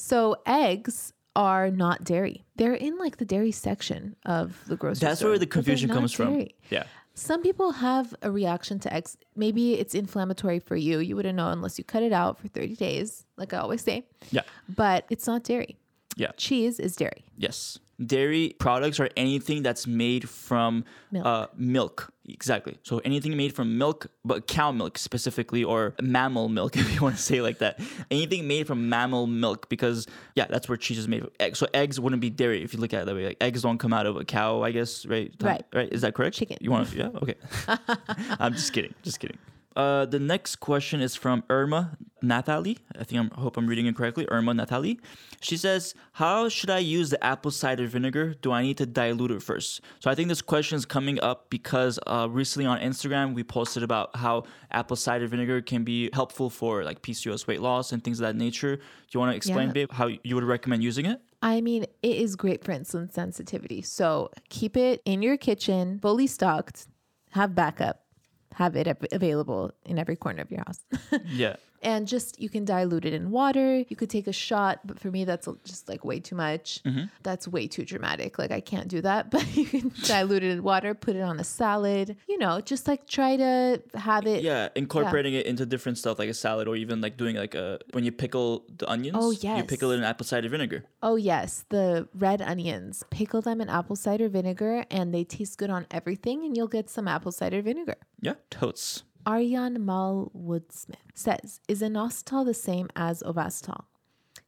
So, 0.00 0.36
eggs 0.46 1.12
are 1.36 1.70
not 1.70 2.04
dairy. 2.04 2.42
They're 2.56 2.72
in 2.72 2.96
like 2.96 3.18
the 3.18 3.26
dairy 3.26 3.52
section 3.52 4.16
of 4.24 4.56
the 4.66 4.76
grocery 4.76 4.96
store. 4.96 5.08
That's 5.08 5.20
store. 5.20 5.30
where 5.30 5.38
the 5.38 5.46
confusion 5.46 5.90
comes 5.90 6.14
from. 6.14 6.46
Yeah. 6.70 6.84
Some 7.12 7.42
people 7.42 7.72
have 7.72 8.14
a 8.22 8.30
reaction 8.30 8.78
to 8.80 8.94
eggs. 8.94 9.18
Maybe 9.36 9.74
it's 9.74 9.94
inflammatory 9.94 10.58
for 10.58 10.74
you. 10.74 11.00
You 11.00 11.16
wouldn't 11.16 11.36
know 11.36 11.50
unless 11.50 11.76
you 11.76 11.84
cut 11.84 12.02
it 12.02 12.12
out 12.12 12.38
for 12.38 12.48
30 12.48 12.76
days, 12.76 13.26
like 13.36 13.52
I 13.52 13.58
always 13.58 13.82
say. 13.82 14.06
Yeah. 14.30 14.40
But 14.74 15.04
it's 15.10 15.26
not 15.26 15.44
dairy. 15.44 15.76
Yeah. 16.16 16.32
Cheese 16.38 16.80
is 16.80 16.96
dairy. 16.96 17.26
Yes. 17.36 17.78
Dairy 18.04 18.54
products 18.58 18.98
are 19.00 19.10
anything 19.16 19.62
that's 19.62 19.86
made 19.86 20.28
from 20.28 20.84
Milk. 21.10 21.26
Uh, 21.26 21.46
milk. 21.56 22.12
Exactly. 22.28 22.78
So 22.82 22.98
anything 23.04 23.36
made 23.36 23.54
from 23.54 23.76
milk, 23.76 24.06
but 24.24 24.46
cow 24.46 24.70
milk 24.72 24.98
specifically, 24.98 25.64
or 25.64 25.94
mammal 26.00 26.48
milk, 26.48 26.76
if 26.76 26.94
you 26.94 27.00
want 27.00 27.16
to 27.16 27.22
say 27.22 27.40
like 27.40 27.58
that. 27.58 27.80
Anything 28.10 28.46
made 28.46 28.66
from 28.66 28.88
mammal 28.88 29.26
milk, 29.26 29.68
because 29.68 30.06
yeah, 30.34 30.46
that's 30.48 30.68
where 30.68 30.76
cheese 30.76 30.98
is 30.98 31.08
made. 31.08 31.22
From. 31.22 31.30
Egg. 31.40 31.56
So 31.56 31.66
eggs 31.74 31.98
wouldn't 31.98 32.22
be 32.22 32.30
dairy 32.30 32.62
if 32.62 32.72
you 32.72 32.80
look 32.80 32.94
at 32.94 33.02
it 33.02 33.06
that 33.06 33.14
way. 33.14 33.26
Like 33.26 33.36
eggs 33.40 33.62
don't 33.62 33.78
come 33.78 33.92
out 33.92 34.06
of 34.06 34.16
a 34.16 34.24
cow, 34.24 34.62
I 34.62 34.70
guess, 34.70 35.04
right? 35.06 35.36
Tom? 35.38 35.48
Right. 35.48 35.64
Right. 35.74 35.92
Is 35.92 36.02
that 36.02 36.14
correct? 36.14 36.36
Chicken. 36.36 36.58
You 36.60 36.70
want 36.70 36.88
to? 36.90 36.96
Yeah. 36.96 37.08
Okay. 37.22 37.34
I'm 38.38 38.52
just 38.52 38.72
kidding. 38.72 38.94
Just 39.02 39.18
kidding. 39.20 39.38
Uh, 39.76 40.04
the 40.04 40.18
next 40.18 40.56
question 40.56 41.00
is 41.00 41.14
from 41.14 41.44
Irma 41.48 41.96
Nathalie. 42.22 42.78
I 42.98 43.04
think 43.04 43.20
I'm, 43.20 43.30
I 43.36 43.40
hope 43.40 43.56
I'm 43.56 43.66
reading 43.68 43.86
it 43.86 43.94
correctly. 43.96 44.26
Irma 44.28 44.52
Nathalie. 44.52 44.98
She 45.40 45.56
says, 45.56 45.94
"How 46.12 46.48
should 46.48 46.70
I 46.70 46.78
use 46.78 47.10
the 47.10 47.22
apple 47.24 47.50
cider 47.52 47.86
vinegar? 47.86 48.34
Do 48.42 48.50
I 48.52 48.62
need 48.62 48.76
to 48.78 48.86
dilute 48.86 49.30
it 49.30 49.42
first?" 49.42 49.80
So 50.00 50.10
I 50.10 50.14
think 50.16 50.28
this 50.28 50.42
question 50.42 50.76
is 50.76 50.84
coming 50.84 51.20
up 51.20 51.48
because 51.50 51.98
uh, 52.06 52.26
recently 52.28 52.66
on 52.66 52.80
Instagram 52.80 53.32
we 53.32 53.44
posted 53.44 53.82
about 53.84 54.14
how 54.16 54.42
apple 54.72 54.96
cider 54.96 55.28
vinegar 55.28 55.62
can 55.62 55.84
be 55.84 56.10
helpful 56.12 56.50
for 56.50 56.82
like 56.84 57.00
PCOS 57.02 57.46
weight 57.46 57.60
loss 57.62 57.92
and 57.92 58.02
things 58.02 58.18
of 58.20 58.26
that 58.26 58.36
nature. 58.36 58.76
Do 58.76 58.82
you 59.12 59.20
want 59.20 59.32
to 59.32 59.36
explain, 59.36 59.68
Yeah. 59.68 59.72
babe, 59.72 59.92
how 59.92 60.08
you 60.08 60.34
would 60.34 60.44
recommend 60.44 60.82
using 60.82 61.06
it? 61.06 61.20
I 61.42 61.60
mean, 61.60 61.84
it 62.02 62.16
is 62.16 62.36
great 62.36 62.64
for 62.64 62.72
insulin 62.72 63.10
sensitivity. 63.10 63.80
So 63.82 64.30
keep 64.50 64.76
it 64.76 65.00
in 65.06 65.22
your 65.22 65.36
kitchen, 65.38 66.00
fully 66.00 66.26
stocked, 66.26 66.86
have 67.30 67.54
backup, 67.54 68.04
have 68.54 68.76
it 68.76 68.88
available 69.12 69.72
in 69.84 69.98
every 69.98 70.16
corner 70.16 70.42
of 70.42 70.50
your 70.50 70.62
house. 70.66 70.80
Yeah. 71.26 71.56
And 71.82 72.06
just 72.06 72.40
you 72.40 72.48
can 72.48 72.64
dilute 72.64 73.04
it 73.04 73.12
in 73.12 73.30
water. 73.30 73.84
You 73.88 73.96
could 73.96 74.10
take 74.10 74.26
a 74.26 74.32
shot, 74.32 74.80
but 74.84 74.98
for 74.98 75.10
me, 75.10 75.24
that's 75.24 75.48
just 75.64 75.88
like 75.88 76.04
way 76.04 76.20
too 76.20 76.36
much. 76.36 76.82
Mm-hmm. 76.84 77.04
That's 77.22 77.48
way 77.48 77.66
too 77.66 77.84
dramatic. 77.84 78.38
Like, 78.38 78.50
I 78.50 78.60
can't 78.60 78.88
do 78.88 79.00
that, 79.02 79.30
but 79.34 79.56
you 79.56 79.64
can 79.64 79.92
dilute 80.04 80.42
it 80.42 80.50
in 80.50 80.62
water, 80.62 80.94
put 80.94 81.16
it 81.16 81.22
on 81.22 81.40
a 81.40 81.44
salad, 81.44 82.16
you 82.28 82.38
know, 82.38 82.60
just 82.60 82.86
like 82.86 83.06
try 83.06 83.36
to 83.36 83.82
have 83.94 84.26
it. 84.26 84.42
Yeah, 84.42 84.68
incorporating 84.74 85.34
it 85.34 85.46
into 85.46 85.66
different 85.66 85.98
stuff 85.98 86.18
like 86.18 86.28
a 86.28 86.34
salad 86.34 86.68
or 86.68 86.76
even 86.76 87.00
like 87.00 87.16
doing 87.16 87.36
like 87.36 87.54
a 87.54 87.78
when 87.92 88.04
you 88.04 88.12
pickle 88.12 88.64
the 88.76 88.90
onions. 88.90 89.16
Oh, 89.18 89.30
yes, 89.30 89.58
You 89.58 89.64
pickle 89.64 89.90
it 89.92 89.96
in 89.96 90.04
apple 90.04 90.26
cider 90.26 90.48
vinegar. 90.48 90.84
Oh, 91.02 91.16
yes. 91.16 91.64
The 91.68 92.08
red 92.14 92.42
onions, 92.42 93.04
pickle 93.10 93.40
them 93.40 93.60
in 93.60 93.68
apple 93.68 93.96
cider 93.96 94.28
vinegar, 94.28 94.84
and 94.90 95.14
they 95.14 95.24
taste 95.24 95.58
good 95.58 95.70
on 95.70 95.86
everything, 95.90 96.44
and 96.44 96.56
you'll 96.56 96.68
get 96.68 96.90
some 96.90 97.08
apple 97.08 97.32
cider 97.32 97.62
vinegar. 97.62 97.96
Yeah, 98.20 98.34
totes. 98.50 99.04
Aryan 99.26 99.84
Mal 99.84 100.30
Woodsmith 100.36 100.96
says, 101.14 101.60
Is 101.68 101.82
inositol 101.82 102.44
the 102.44 102.54
same 102.54 102.88
as 102.96 103.22
ovasitol? 103.22 103.84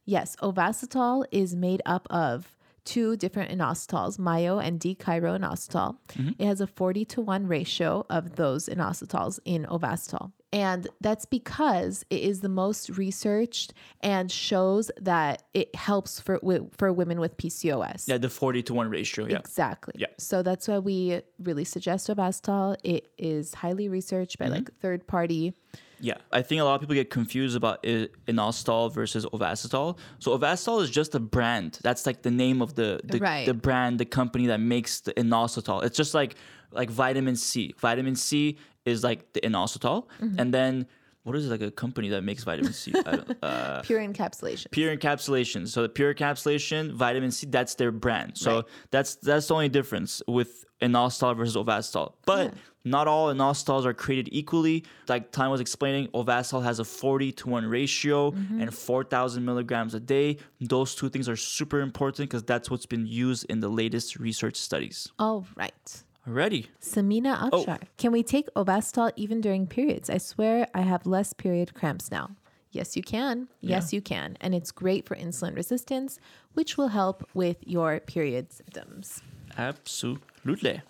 Yes, 0.05 0.35
ovasitol 0.41 1.25
is 1.31 1.55
made 1.55 1.81
up 1.85 2.07
of 2.09 2.57
two 2.83 3.15
different 3.15 3.51
inositols, 3.51 4.19
myo 4.19 4.59
and 4.59 4.79
D-chiroinositol. 4.79 5.97
Mm-hmm. 6.09 6.31
It 6.37 6.45
has 6.45 6.59
a 6.59 6.67
40 6.67 7.05
to 7.05 7.21
1 7.21 7.47
ratio 7.47 8.05
of 8.09 8.35
those 8.35 8.67
inositols 8.67 9.39
in 9.45 9.65
ovasitol. 9.65 10.31
And 10.53 10.87
that's 11.01 11.25
because 11.25 12.05
it 12.11 12.21
is 12.21 12.39
the 12.41 12.47
most 12.63 12.89
researched 12.97 13.73
and 14.01 14.31
shows 14.31 14.91
that 15.01 15.43
it 15.53 15.73
helps 15.75 16.19
for 16.19 16.39
for 16.77 16.93
women 16.93 17.19
with 17.19 17.35
PCOS. 17.37 18.07
Yeah, 18.07 18.19
the 18.19 18.29
40 18.29 18.61
to 18.63 18.73
1 18.75 18.89
ratio. 18.89 19.25
Yeah. 19.25 19.39
Exactly. 19.39 19.95
Yeah. 19.97 20.07
So 20.19 20.43
that's 20.43 20.67
why 20.67 20.77
we 20.79 21.21
really 21.39 21.63
suggest 21.65 22.07
Ovasitol. 22.07 22.77
It 22.83 23.07
is 23.17 23.55
highly 23.55 23.89
researched 23.89 24.37
Mm-hmm. 24.39 24.51
by 24.51 24.57
like 24.59 24.69
third 24.79 25.07
party. 25.07 25.53
Yeah. 25.99 26.17
I 26.31 26.41
think 26.43 26.61
a 26.61 26.65
lot 26.65 26.75
of 26.75 26.81
people 26.81 26.95
get 26.95 27.09
confused 27.09 27.55
about 27.57 27.79
i- 27.85 28.09
inositol 28.27 28.93
versus 28.93 29.25
ovasitol. 29.25 29.97
So 30.19 30.37
ovasitol 30.37 30.83
is 30.83 30.89
just 30.91 31.15
a 31.15 31.19
brand. 31.19 31.79
That's 31.81 32.05
like 32.05 32.21
the 32.21 32.31
name 32.31 32.61
of 32.61 32.75
the 32.75 32.99
the, 33.03 33.17
Right. 33.19 33.45
the 33.45 33.53
brand, 33.55 33.99
the 33.99 34.05
company 34.05 34.45
that 34.47 34.59
makes 34.59 35.01
the 35.01 35.13
inositol. 35.13 35.83
It's 35.83 35.97
just 35.97 36.13
like 36.13 36.35
like 36.71 36.89
vitamin 36.89 37.35
C. 37.35 37.73
Vitamin 37.79 38.15
C 38.15 38.57
is 38.85 39.03
like 39.03 39.33
the 39.33 39.41
inositol, 39.41 40.07
Mm-hmm. 40.21 40.39
and 40.39 40.53
then 40.53 40.85
what 41.23 41.37
is 41.37 41.45
it, 41.47 41.49
like 41.51 41.61
a 41.61 41.71
company 41.71 42.09
that 42.09 42.21
makes 42.21 42.43
vitamin 42.43 42.73
C? 42.73 42.93
I 43.05 43.11
don't, 43.15 43.37
uh, 43.43 43.81
Pure 43.81 44.01
encapsulation. 44.01 44.71
pure 44.71 44.95
encapsulation. 44.95 45.67
So 45.69 45.83
the 45.83 45.89
pure 45.89 46.13
encapsulation, 46.13 46.91
vitamin 46.91 47.31
C, 47.31 47.47
that's 47.47 47.75
their 47.75 47.91
brand. 47.93 48.37
So 48.37 48.55
Right. 48.55 48.63
that's 48.91 49.15
that's 49.15 49.47
the 49.47 49.53
only 49.53 49.69
difference 49.69 50.21
with 50.27 50.65
inositol 50.81 51.37
versus 51.37 51.55
ovasitol. 51.55 52.13
But 52.25 52.47
Yeah. 52.53 52.59
not 52.83 53.07
all 53.07 53.33
inositols 53.33 53.85
are 53.85 53.93
created 53.93 54.27
equally. 54.33 54.83
Like 55.07 55.31
Time 55.31 55.49
was 55.49 55.61
explaining, 55.61 56.09
ovasitol 56.09 56.61
has 56.65 56.79
a 56.79 56.83
40 56.83 57.31
to 57.31 57.47
1 57.47 57.65
ratio 57.67 58.31
Mm-hmm. 58.31 58.59
and 58.59 58.73
4,000 58.73 59.45
milligrams 59.45 59.93
a 59.93 60.01
day. 60.01 60.39
Those 60.59 60.93
two 60.93 61.07
things 61.07 61.29
are 61.29 61.37
super 61.37 61.79
important 61.79 62.29
because 62.29 62.43
that's 62.43 62.69
what's 62.69 62.85
been 62.85 63.07
used 63.07 63.45
in 63.47 63.61
the 63.61 63.69
latest 63.69 64.17
research 64.19 64.57
studies. 64.57 65.07
All 65.19 65.45
right. 65.55 66.03
Already. 66.27 66.69
Samina 66.81 67.49
Oh. 67.51 67.77
Can 67.97 68.11
we 68.11 68.23
take 68.23 68.47
Ovasitol 68.55 69.11
even 69.15 69.41
during 69.41 69.67
periods? 69.67 70.09
I 70.09 70.17
swear 70.17 70.67
I 70.73 70.81
have 70.81 71.05
less 71.05 71.33
period 71.33 71.73
cramps 71.73 72.09
now. 72.11 72.31
Yes, 72.71 72.95
you 72.97 73.03
can. 73.03 73.49
Yes, 73.61 73.93
you 73.93 74.01
can. 74.01 74.35
And 74.41 74.55
it's 74.55 74.71
great 74.71 75.05
for 75.05 75.15
insulin 75.15 75.55
resistance, 75.55 76.17
which 76.53 76.75
will 76.77 76.87
help 76.87 77.27
with 77.33 77.57
your 77.61 77.99
period 77.99 78.51
symptoms. 78.51 79.21
Absolutely. 79.57 80.81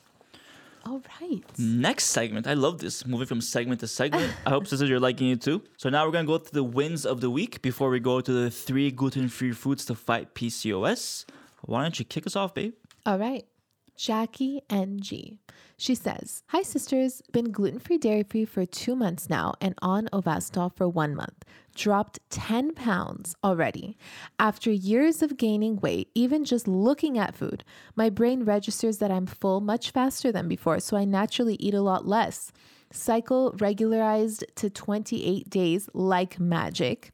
All 0.85 1.01
right. 1.21 1.43
Next 1.57 2.05
segment. 2.05 2.45
I 2.47 2.53
love 2.53 2.79
this. 2.79 3.05
Moving 3.05 3.27
from 3.27 3.41
segment 3.41 3.79
to 3.81 3.87
segment. 3.87 4.33
I 4.45 4.49
hope 4.51 4.67
sisters 4.67 4.89
you're 4.89 4.99
liking 4.99 5.29
it 5.29 5.41
too. 5.41 5.61
So 5.77 5.89
now 5.89 6.05
we're 6.05 6.11
gonna 6.11 6.27
go 6.27 6.37
to 6.37 6.53
the 6.53 6.63
wins 6.63 7.05
of 7.05 7.21
the 7.21 7.29
week 7.29 7.61
before 7.61 7.89
we 7.89 7.99
go 7.99 8.21
to 8.21 8.31
the 8.31 8.49
three 8.51 8.91
gluten-free 8.91 9.53
foods 9.53 9.85
to 9.85 9.95
fight 9.95 10.35
PCOS. 10.35 11.25
Why 11.61 11.81
don't 11.83 11.97
you 11.97 12.05
kick 12.05 12.27
us 12.27 12.35
off, 12.35 12.53
babe? 12.53 12.73
All 13.05 13.17
right. 13.17 13.45
Jackie 13.95 14.61
NG. 14.69 15.39
She 15.77 15.95
says, 15.95 16.43
Hi, 16.47 16.61
sisters. 16.61 17.21
Been 17.31 17.51
gluten 17.51 17.79
free, 17.79 17.97
dairy 17.97 18.23
free 18.23 18.45
for 18.45 18.65
two 18.65 18.95
months 18.95 19.29
now 19.29 19.53
and 19.59 19.75
on 19.81 20.07
Ovasitol 20.13 20.75
for 20.75 20.87
one 20.87 21.15
month. 21.15 21.43
Dropped 21.75 22.19
10 22.29 22.73
pounds 22.73 23.35
already. 23.43 23.97
After 24.39 24.71
years 24.71 25.21
of 25.21 25.37
gaining 25.37 25.77
weight, 25.77 26.09
even 26.15 26.45
just 26.45 26.67
looking 26.67 27.17
at 27.17 27.35
food, 27.35 27.63
my 27.95 28.09
brain 28.09 28.43
registers 28.43 28.99
that 28.99 29.11
I'm 29.11 29.25
full 29.25 29.59
much 29.59 29.91
faster 29.91 30.31
than 30.31 30.47
before, 30.47 30.79
so 30.79 30.95
I 30.95 31.05
naturally 31.05 31.55
eat 31.55 31.73
a 31.73 31.81
lot 31.81 32.07
less. 32.07 32.51
Cycle 32.95 33.55
regularized 33.57 34.45
to 34.55 34.69
28 34.69 35.49
days 35.49 35.89
like 35.95 36.39
magic. 36.39 37.11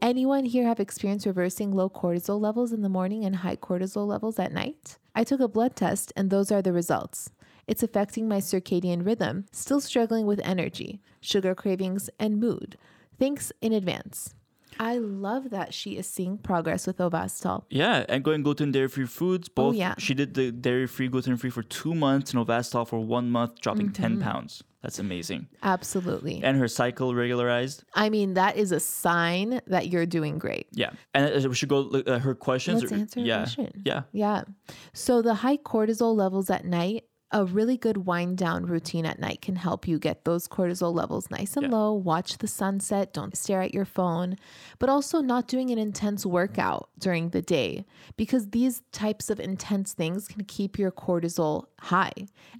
Anyone 0.00 0.46
here 0.46 0.66
have 0.66 0.80
experience 0.80 1.26
reversing 1.26 1.70
low 1.70 1.90
cortisol 1.90 2.40
levels 2.40 2.72
in 2.72 2.80
the 2.80 2.88
morning 2.88 3.26
and 3.26 3.36
high 3.36 3.56
cortisol 3.56 4.06
levels 4.06 4.38
at 4.38 4.52
night? 4.52 4.96
I 5.14 5.24
took 5.24 5.40
a 5.40 5.46
blood 5.46 5.76
test 5.76 6.14
and 6.16 6.30
those 6.30 6.50
are 6.50 6.62
the 6.62 6.72
results. 6.72 7.30
It's 7.66 7.82
affecting 7.82 8.26
my 8.26 8.38
circadian 8.38 9.04
rhythm, 9.04 9.44
still 9.52 9.82
struggling 9.82 10.24
with 10.24 10.40
energy, 10.42 11.02
sugar 11.20 11.54
cravings, 11.54 12.08
and 12.18 12.40
mood. 12.40 12.78
Thanks 13.18 13.52
in 13.60 13.74
advance. 13.74 14.34
I 14.78 14.98
love 14.98 15.50
that 15.50 15.74
she 15.74 15.96
is 15.96 16.06
seeing 16.06 16.38
progress 16.38 16.86
with 16.86 16.98
Ovasitol. 16.98 17.64
Yeah, 17.70 18.04
and 18.08 18.22
going 18.22 18.42
gluten 18.42 18.72
dairy 18.72 18.88
free 18.88 19.06
foods. 19.06 19.48
Both. 19.48 19.74
Oh, 19.74 19.76
yeah. 19.76 19.94
She 19.98 20.14
did 20.14 20.34
the 20.34 20.52
dairy 20.52 20.86
free, 20.86 21.08
gluten 21.08 21.36
free 21.36 21.50
for 21.50 21.62
two 21.62 21.94
months, 21.94 22.32
and 22.32 22.46
Ovasitol 22.46 22.86
for 22.88 23.00
one 23.00 23.30
month, 23.30 23.60
dropping 23.60 23.92
ten 23.92 24.20
pounds. 24.20 24.62
That's 24.82 25.00
amazing. 25.00 25.48
Absolutely. 25.64 26.40
And 26.44 26.56
her 26.56 26.68
cycle 26.68 27.12
regularized. 27.12 27.82
I 27.94 28.10
mean, 28.10 28.34
that 28.34 28.56
is 28.56 28.70
a 28.70 28.78
sign 28.78 29.60
that 29.66 29.88
you're 29.88 30.06
doing 30.06 30.38
great. 30.38 30.68
Yeah, 30.70 30.90
and 31.14 31.44
uh, 31.44 31.48
we 31.48 31.56
should 31.56 31.68
go 31.68 31.80
look 31.80 32.08
at 32.08 32.20
her 32.20 32.34
questions. 32.34 32.82
Let's 32.82 32.92
answer 32.92 33.20
her 33.20 33.26
yeah, 33.26 33.38
question. 33.38 33.82
yeah. 33.84 34.02
Yeah. 34.12 34.44
So 34.92 35.20
the 35.20 35.34
high 35.34 35.56
cortisol 35.56 36.14
levels 36.14 36.48
at 36.48 36.64
night, 36.64 37.04
a 37.30 37.44
really 37.44 37.76
good 37.76 37.98
wind 38.06 38.38
down 38.38 38.64
routine 38.64 39.04
at 39.04 39.18
night 39.18 39.42
can 39.42 39.56
help 39.56 39.86
you 39.86 39.98
get 39.98 40.24
those 40.24 40.48
cortisol 40.48 40.94
levels 40.94 41.30
nice 41.30 41.56
and 41.56 41.64
Yeah. 41.66 41.72
low. 41.72 41.92
Watch 41.92 42.38
the 42.38 42.46
sunset, 42.48 43.12
don't 43.12 43.36
stare 43.36 43.60
at 43.60 43.74
your 43.74 43.84
phone, 43.84 44.36
but 44.78 44.88
also 44.88 45.20
not 45.20 45.46
doing 45.46 45.70
an 45.70 45.78
intense 45.78 46.24
workout 46.24 46.88
during 46.98 47.30
the 47.30 47.42
day 47.42 47.84
because 48.16 48.48
these 48.50 48.82
types 48.92 49.28
of 49.28 49.38
intense 49.40 49.92
things 49.92 50.26
can 50.26 50.44
keep 50.44 50.78
your 50.78 50.90
cortisol 50.90 51.66
high 51.80 52.12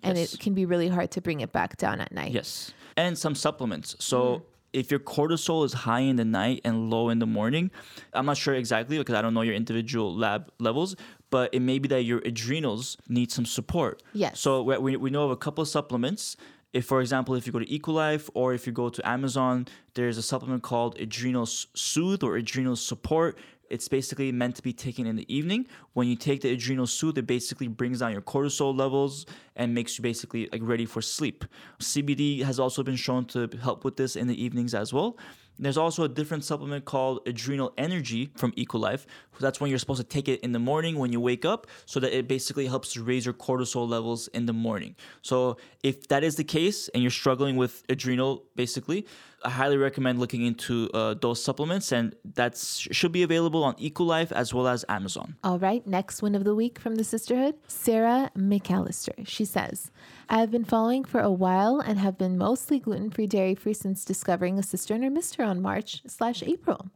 and 0.03 0.19
Yes. 0.19 0.35
it 0.35 0.41
can 0.41 0.53
be 0.53 0.67
really 0.67 0.89
hard 0.89 1.11
to 1.13 1.21
bring 1.23 1.41
it 1.41 1.51
back 1.53 1.79
down 1.79 2.01
at 2.01 2.13
night. 2.13 2.33
Yes, 2.33 2.73
and 2.97 3.17
some 3.17 3.35
supplements. 3.35 3.97
So. 3.99 4.21
Mm-hmm. 4.23 4.45
If 4.75 4.91
your 4.91 5.01
cortisol 5.01 5.65
is 5.65 5.73
high 5.73 6.01
in 6.01 6.17
the 6.17 6.27
night 6.27 6.61
and 6.63 6.91
low 6.91 7.09
in 7.09 7.21
the 7.21 7.27
morning, 7.27 7.71
I'm 8.13 8.27
not 8.27 8.37
sure 8.37 8.53
exactly 8.55 8.99
because 8.99 9.15
I 9.15 9.23
don't 9.23 9.33
know 9.33 9.41
your 9.41 9.55
individual 9.55 10.15
lab 10.15 10.53
levels, 10.61 10.95
but 11.30 11.52
it 11.54 11.61
may 11.61 11.78
be 11.78 11.88
that 11.88 12.02
your 12.02 12.18
adrenals 12.25 12.97
need 13.08 13.30
some 13.30 13.47
support. 13.47 14.02
Yes. 14.12 14.40
So 14.40 14.62
we, 14.62 14.97
we, 14.97 15.11
know 15.11 15.25
of 15.25 15.30
a 15.30 15.37
couple 15.37 15.62
of 15.62 15.68
supplements. 15.68 16.37
If, 16.73 16.85
for 16.85 17.00
example, 17.00 17.35
if 17.35 17.47
you 17.47 17.52
go 17.52 17.58
to 17.58 17.66
Equilife 17.66 18.28
or 18.35 18.52
if 18.52 18.66
you 18.66 18.73
go 18.73 18.88
to 18.88 19.08
Amazon, 19.08 19.66
there's 19.94 20.18
a 20.18 20.23
supplement 20.23 20.62
called 20.62 20.99
Adrenal 21.00 21.47
Soothe 21.47 22.23
or 22.23 22.37
Adrenal 22.37 22.76
Support. 22.76 23.38
It's 23.70 23.88
basically 23.88 24.32
meant 24.32 24.56
to 24.56 24.62
be 24.62 24.73
taken 24.73 25.06
in 25.06 25.16
the 25.16 25.35
evening. 25.35 25.66
When 25.92 26.08
you 26.08 26.16
take 26.16 26.40
the 26.40 26.52
Adrenal 26.52 26.87
Soothe, 26.87 27.18
it 27.18 27.26
basically 27.26 27.68
brings 27.68 28.00
down 28.00 28.12
your 28.12 28.23
cortisol 28.23 28.76
levels 28.76 29.26
and 29.56 29.75
makes 29.75 29.99
you 29.99 30.02
basically 30.02 30.49
like 30.52 30.62
ready 30.64 30.87
for 30.87 31.02
sleep. 31.02 31.44
CBD 31.80 32.42
has 32.42 32.58
also 32.58 32.82
been 32.82 32.97
shown 32.97 33.26
to 33.26 33.49
help 33.61 33.85
with 33.85 33.97
this 33.97 34.16
in 34.16 34.26
the 34.26 34.42
evenings 34.42 34.75
as 34.75 34.92
well. 34.92 35.18
There's 35.59 35.77
also 35.77 36.05
a 36.05 36.09
different 36.09 36.45
supplement 36.45 36.85
called 36.85 37.21
Adrenal 37.27 37.73
Energy 37.77 38.31
from 38.37 38.53
Equilife. 38.53 39.07
That's 39.41 39.61
when 39.61 39.71
you're 39.71 39.79
supposed 39.79 40.00
to 40.00 40.07
take 40.07 40.29
it 40.29 40.41
in 40.41 40.53
the 40.53 40.59
morning 40.59 40.99
when 40.99 41.12
you 41.12 41.21
wake 41.21 41.45
up, 41.45 41.67
so 41.87 42.00
that 42.00 42.17
it 42.17 42.29
basically 42.29 42.67
helps 42.67 42.97
raise 42.97 43.25
your 43.25 43.35
cortisol 43.35 43.88
levels 43.88 44.29
in 44.29 44.47
the 44.47 44.53
morning. 44.53 44.97
So 45.23 45.57
if 45.83 46.09
that 46.09 46.25
is 46.25 46.37
the 46.37 46.45
case 46.45 46.88
and 46.88 47.03
you're 47.03 47.11
struggling 47.11 47.57
with 47.57 47.85
adrenal, 47.88 48.45
basically, 48.57 49.07
I 49.45 49.50
highly 49.50 49.76
recommend 49.76 50.18
looking 50.18 50.45
into 50.45 50.90
uh, 50.92 51.14
those 51.14 51.42
supplements, 51.42 51.92
and 51.92 52.14
that 52.35 52.57
should 52.57 53.12
be 53.12 53.23
available 53.23 53.62
on 53.62 53.75
Equilife 53.76 54.33
as 54.33 54.52
well 54.52 54.66
as 54.66 54.85
Amazon. 54.88 55.37
All 55.45 55.59
right, 55.59 55.87
next 55.87 56.23
one 56.23 56.35
of 56.35 56.45
the 56.45 56.54
week 56.54 56.78
from 56.78 56.97
the 56.97 57.04
Cysterhood, 57.04 57.54
Sarah 57.68 58.30
McAllister. 58.37 59.26
She 59.26 59.45
says, 59.45 59.90
I 60.28 60.40
have 60.40 60.50
been 60.50 60.64
following 60.64 61.04
for 61.04 61.21
a 61.21 61.30
while 61.30 61.78
and 61.80 61.99
have 61.99 62.18
been 62.18 62.37
mostly 62.37 62.80
gluten 62.80 63.11
free, 63.11 63.26
dairy 63.26 63.54
free 63.54 63.75
since 63.75 64.04
discovering 64.04 64.59
a 64.59 64.62
sister 64.62 64.95
and 64.95 65.04
her 65.04 65.11
mister 65.11 65.45
on 65.45 65.62
March 65.62 66.02
slash 66.07 66.42
April. 66.42 66.88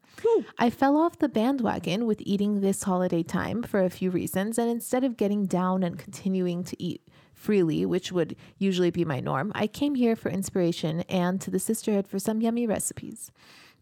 I 0.58 0.68
fell 0.68 0.96
off 0.96 1.18
the 1.18 1.28
bandwagon 1.28 2.06
with 2.06 2.20
eating 2.22 2.60
this 2.60 2.82
holiday 2.82 3.22
time 3.22 3.62
for 3.62 3.82
a 3.82 3.90
few 3.90 4.10
reasons, 4.10 4.58
and 4.58 4.68
instead 4.68 5.04
of 5.04 5.16
getting 5.16 5.46
down 5.46 5.82
and 5.82 5.98
continuing 5.98 6.64
to 6.64 6.82
eat 6.82 7.06
freely, 7.42 7.84
which 7.84 8.12
would 8.12 8.36
usually 8.56 8.90
be 8.90 9.04
my 9.04 9.20
norm, 9.20 9.50
I 9.54 9.66
came 9.66 9.96
here 9.96 10.14
for 10.14 10.30
inspiration 10.30 11.00
and 11.08 11.40
to 11.40 11.50
the 11.50 11.58
Cysterhood 11.58 12.06
for 12.06 12.18
some 12.18 12.40
yummy 12.40 12.66
recipes. 12.66 13.32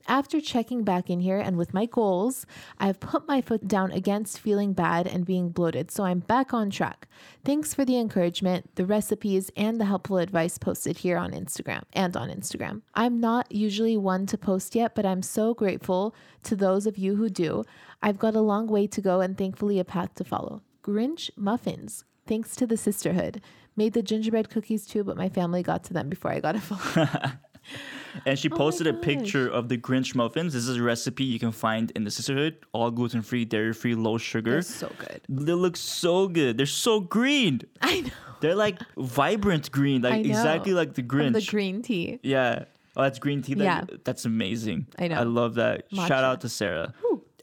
After 0.09 0.40
checking 0.40 0.83
back 0.83 1.11
in 1.11 1.21
here 1.21 1.38
and 1.38 1.59
with 1.59 1.75
my 1.75 1.85
goals, 1.85 2.47
I've 2.79 3.00
put 3.00 3.29
my 3.29 3.43
foot 3.43 3.69
down 3.69 3.93
against 3.93 4.40
feeling 4.40 4.73
bad 4.73 5.07
and 5.07 5.26
being 5.26 5.50
bloated, 5.50 5.90
so 5.90 6.05
I'm 6.05 6.21
back 6.21 6.55
on 6.55 6.71
track. 6.71 7.07
Thanks 7.45 7.75
for 7.75 7.85
the 7.85 7.99
encouragement, 7.99 8.75
the 8.76 8.87
recipes, 8.87 9.50
and 9.57 9.79
the 9.79 9.85
helpful 9.85 10.17
advice 10.17 10.57
posted 10.57 10.99
here 10.99 11.19
on 11.19 11.33
Instagram 11.33 11.83
and 11.93 12.17
on 12.17 12.31
Instagram. 12.31 12.81
I'm 12.95 13.21
not 13.21 13.52
usually 13.52 13.97
one 13.99 14.25
to 14.26 14.38
post 14.38 14.75
yet, 14.75 14.95
but 14.95 15.05
I'm 15.05 15.23
so 15.23 15.52
grateful 15.52 16.15
to 16.45 16.56
those 16.56 16.87
of 16.87 16.97
you 16.97 17.17
who 17.17 17.28
do. 17.28 17.65
I've 18.02 18.19
got 18.19 18.35
a 18.35 18.41
long 18.41 18.69
way 18.69 18.87
to 18.87 19.00
go 19.02 19.21
and 19.21 19.37
thankfully 19.37 19.78
a 19.78 19.85
path 19.85 20.15
to 20.15 20.25
follow. 20.25 20.63
Grinch 20.82 21.30
muffins. 21.37 22.04
Thanks 22.30 22.54
to 22.56 22.64
the 22.64 22.76
Cysterhood. 22.76 23.40
Made 23.75 23.93
the 23.93 24.02
gingerbread 24.02 24.50
cookies 24.50 24.86
too, 24.86 25.02
but 25.02 25.16
my 25.16 25.28
family 25.28 25.64
got 25.64 25.82
to 25.84 25.93
them 25.93 26.08
before 26.08 26.30
I 26.30 26.38
got 26.38 26.54
a 26.54 26.60
phone. 26.60 27.32
And 28.26 28.38
she 28.38 28.49
Oh 28.50 28.56
posted 28.56 28.86
a 28.86 28.95
picture 28.95 29.49
of 29.49 29.69
the 29.69 29.76
Grinch 29.78 30.14
muffins. 30.14 30.52
This 30.52 30.66
is 30.66 30.76
a 30.76 30.82
recipe 30.82 31.23
you 31.25 31.38
can 31.38 31.52
find 31.52 31.93
in 31.93 32.02
the 32.04 32.10
Cysterhood, 32.10 32.56
all 32.73 32.90
gluten 32.90 33.23
free, 33.23 33.45
dairy 33.45 33.73
free, 33.73 33.95
low 33.95 34.16
sugar. 34.19 34.52
They're 34.52 34.62
so 34.62 34.90
good. 34.99 35.21
They 35.28 35.52
look 35.52 35.76
so 35.76 36.26
good. 36.26 36.56
They're 36.56 36.66
so 36.66 37.00
green. 37.00 37.62
I 37.82 38.00
know. 38.00 38.10
They're 38.40 38.56
like 38.56 38.78
vibrant 38.97 39.71
green, 39.71 40.02
like 40.02 40.25
exactly 40.25 40.73
like 40.73 40.95
the 40.95 41.02
From 41.02 41.19
Grinch. 41.19 41.32
the 41.34 41.47
green 41.50 41.82
tea. 41.82 42.19
Yeah. 42.23 42.64
Oh, 42.97 43.02
that's 43.02 43.19
green 43.19 43.43
tea. 43.43 43.54
That, 43.54 43.64
Yeah. 43.64 43.84
That's 44.04 44.25
amazing. 44.25 44.86
I 44.99 45.08
know. 45.08 45.16
I 45.16 45.23
love 45.23 45.54
that. 45.54 45.84
Shout 45.93 46.25
out 46.25 46.40
to 46.40 46.49
Sarah. 46.49 46.95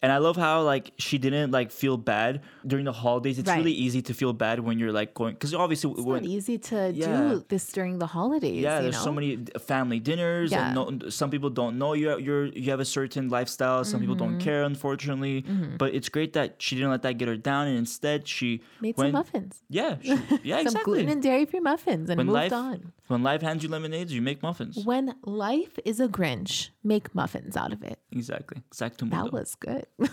And 0.02 0.12
I 0.12 0.18
love 0.18 0.36
how 0.38 0.62
like 0.64 0.92
she 0.98 1.18
didn't 1.18 1.52
like 1.52 1.72
feel 1.72 1.98
bad 1.98 2.42
during 2.66 2.86
the 2.86 2.92
holidays. 2.94 3.40
It's 3.40 3.48
Right. 3.50 3.58
really 3.58 3.72
easy 3.74 4.02
to 4.04 4.14
feel 4.14 4.34
bad 4.34 4.60
when 4.60 4.78
you're 4.80 4.92
like 4.92 5.14
going 5.14 5.34
because 5.34 5.54
obviously 5.54 5.92
It's 5.92 6.06
not 6.06 6.24
easy 6.24 6.58
to 6.72 6.92
Yeah. 6.94 7.06
do 7.30 7.44
this 7.50 7.72
during 7.72 8.00
the 8.00 8.08
holidays. 8.08 8.62
yeah, 8.62 8.82
there's 8.82 8.96
know? 8.96 9.04
so 9.04 9.12
many 9.12 9.38
family 9.60 10.00
dinners, 10.00 10.52
Yeah. 10.52 10.68
and 10.68 10.76
no, 11.02 11.10
some 11.10 11.30
people 11.32 11.50
don't 11.50 11.78
know 11.78 11.94
you 11.94 12.18
you're 12.20 12.46
you 12.48 12.70
have 12.72 12.80
a 12.80 12.86
certain 12.86 13.30
lifestyle. 13.30 13.84
Some 13.84 14.00
people 14.00 14.16
Mm-hmm. 14.16 14.34
don't 14.34 14.40
care, 14.40 14.64
unfortunately. 14.64 15.44
But 15.78 15.94
it's 15.96 16.10
great 16.10 16.34
that 16.34 16.62
she 16.62 16.76
didn't 16.76 16.92
let 16.92 17.02
that 17.02 17.18
get 17.18 17.28
her 17.28 17.38
down, 17.38 17.68
and 17.68 17.78
instead 17.78 18.28
she 18.28 18.62
Made 18.82 18.96
went, 18.98 19.08
some 19.08 19.12
muffins. 19.14 19.64
Yeah, 19.70 19.96
she, 20.02 20.10
yeah, 20.44 20.58
some 20.58 20.68
exactly. 20.68 20.84
gluten 20.84 21.10
and 21.10 21.24
dairy 21.24 21.46
free 21.46 21.60
muffins 21.60 22.10
and 22.10 22.18
when 22.20 22.28
moved 22.28 22.36
life 22.36 22.54
on. 22.54 22.94
when 23.08 23.24
life 23.24 23.42
hands 23.42 23.64
you 23.64 23.70
lemonades, 23.70 24.14
you 24.14 24.22
make 24.22 24.44
muffins. 24.44 24.78
When 24.86 25.16
life 25.24 25.80
is 25.86 26.00
a 26.00 26.08
Grinch, 26.08 26.70
make 26.84 27.14
muffins 27.16 27.58
out 27.58 27.74
of 27.74 27.82
it. 27.84 27.98
Exactly, 28.12 28.62
exactly. 28.68 29.10
That 29.10 29.32
was 29.34 29.56
good. 29.56 29.87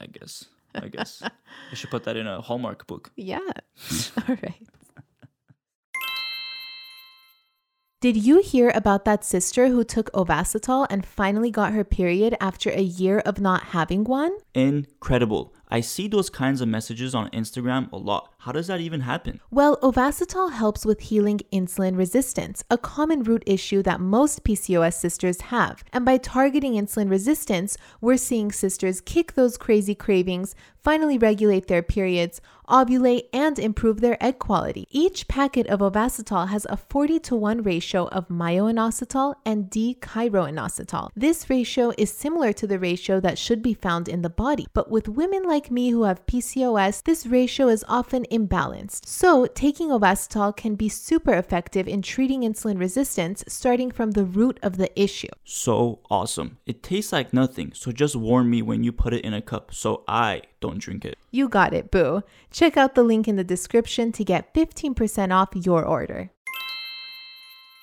I 0.00 0.06
guess. 0.06 0.46
I 0.74 0.88
guess. 0.88 1.22
I 1.22 1.74
should 1.74 1.90
put 1.90 2.04
that 2.04 2.16
in 2.16 2.26
a 2.26 2.40
Hallmark 2.40 2.86
book. 2.86 3.10
yeah. 3.16 3.38
All 4.28 4.36
right. 4.42 4.66
Did 8.00 8.16
you 8.16 8.40
hear 8.40 8.72
about 8.74 9.04
that 9.04 9.24
sister 9.24 9.68
who 9.68 9.84
took 9.84 10.10
Ovasitol 10.12 10.86
and 10.88 11.04
finally 11.04 11.50
got 11.50 11.74
her 11.74 11.84
period 11.84 12.34
after 12.40 12.70
a 12.70 12.80
year 12.80 13.18
of 13.18 13.40
not 13.40 13.64
having 13.76 14.04
one? 14.04 14.32
Incredible. 14.54 15.52
I 15.70 15.80
see 15.80 16.08
those 16.08 16.28
kinds 16.28 16.60
of 16.60 16.68
messages 16.68 17.14
on 17.14 17.30
Instagram 17.30 17.90
a 17.92 17.96
lot. 17.96 18.32
How 18.38 18.52
does 18.52 18.66
that 18.66 18.80
even 18.80 19.02
happen? 19.02 19.40
Well, 19.50 19.76
Ovasitol 19.82 20.52
helps 20.52 20.84
with 20.84 21.00
healing 21.00 21.40
insulin 21.52 21.96
resistance, 21.96 22.64
a 22.70 22.78
common 22.78 23.22
root 23.22 23.42
issue 23.46 23.82
that 23.82 24.00
most 24.00 24.42
PCOS 24.44 24.94
sisters 24.94 25.42
have. 25.42 25.84
And 25.92 26.04
by 26.04 26.16
targeting 26.16 26.72
insulin 26.72 27.10
resistance, 27.10 27.76
we're 28.00 28.16
seeing 28.16 28.50
sisters 28.50 29.00
kick 29.00 29.34
those 29.34 29.58
crazy 29.58 29.94
cravings, 29.94 30.54
finally 30.82 31.18
regulate 31.18 31.66
their 31.66 31.82
periods, 31.82 32.40
ovulate, 32.66 33.24
and 33.32 33.58
improve 33.58 34.00
their 34.00 34.16
egg 34.24 34.38
quality. 34.38 34.86
Each 34.90 35.28
packet 35.28 35.66
of 35.66 35.80
Ovasitol 35.80 36.48
has 36.48 36.66
a 36.70 36.78
40 36.78 37.20
to 37.20 37.36
1 37.36 37.62
ratio 37.62 38.06
of 38.08 38.28
myoinositol 38.28 39.34
and 39.44 39.68
D-chiroinositol. 39.68 41.10
This 41.14 41.50
ratio 41.50 41.92
is 41.98 42.10
similar 42.10 42.54
to 42.54 42.66
the 42.66 42.78
ratio 42.78 43.20
that 43.20 43.38
should 43.38 43.62
be 43.62 43.74
found 43.74 44.08
in 44.08 44.22
the 44.22 44.30
body, 44.30 44.66
but 44.72 44.90
with 44.90 45.08
women 45.08 45.42
like 45.42 45.59
me 45.68 45.90
who 45.90 46.04
have 46.04 46.24
PCOS, 46.26 47.02
this 47.02 47.26
ratio 47.26 47.66
is 47.66 47.84
often 47.88 48.24
imbalanced. 48.30 49.04
So, 49.04 49.46
taking 49.46 49.88
Ovasitol 49.88 50.56
can 50.56 50.76
be 50.76 50.88
super 50.88 51.34
effective 51.34 51.88
in 51.88 52.02
treating 52.02 52.42
insulin 52.42 52.78
resistance 52.78 53.42
starting 53.48 53.90
from 53.90 54.12
the 54.12 54.24
root 54.24 54.60
of 54.62 54.76
the 54.76 54.88
issue. 54.94 55.34
So 55.42 55.98
awesome. 56.08 56.58
It 56.66 56.84
tastes 56.84 57.12
like 57.12 57.32
nothing, 57.32 57.72
so 57.74 57.90
just 57.90 58.14
warn 58.14 58.48
me 58.48 58.62
when 58.62 58.84
you 58.84 58.92
put 58.92 59.12
it 59.12 59.24
in 59.24 59.34
a 59.34 59.42
cup 59.42 59.74
so 59.74 60.04
I 60.06 60.42
don't 60.60 60.78
drink 60.78 61.04
it. 61.04 61.18
You 61.32 61.48
got 61.48 61.74
it, 61.74 61.90
boo. 61.90 62.22
Check 62.52 62.76
out 62.76 62.94
the 62.94 63.02
link 63.02 63.26
in 63.26 63.34
the 63.34 63.42
description 63.42 64.12
to 64.12 64.24
get 64.24 64.54
15% 64.54 65.34
off 65.34 65.48
your 65.54 65.84
order. 65.84 66.30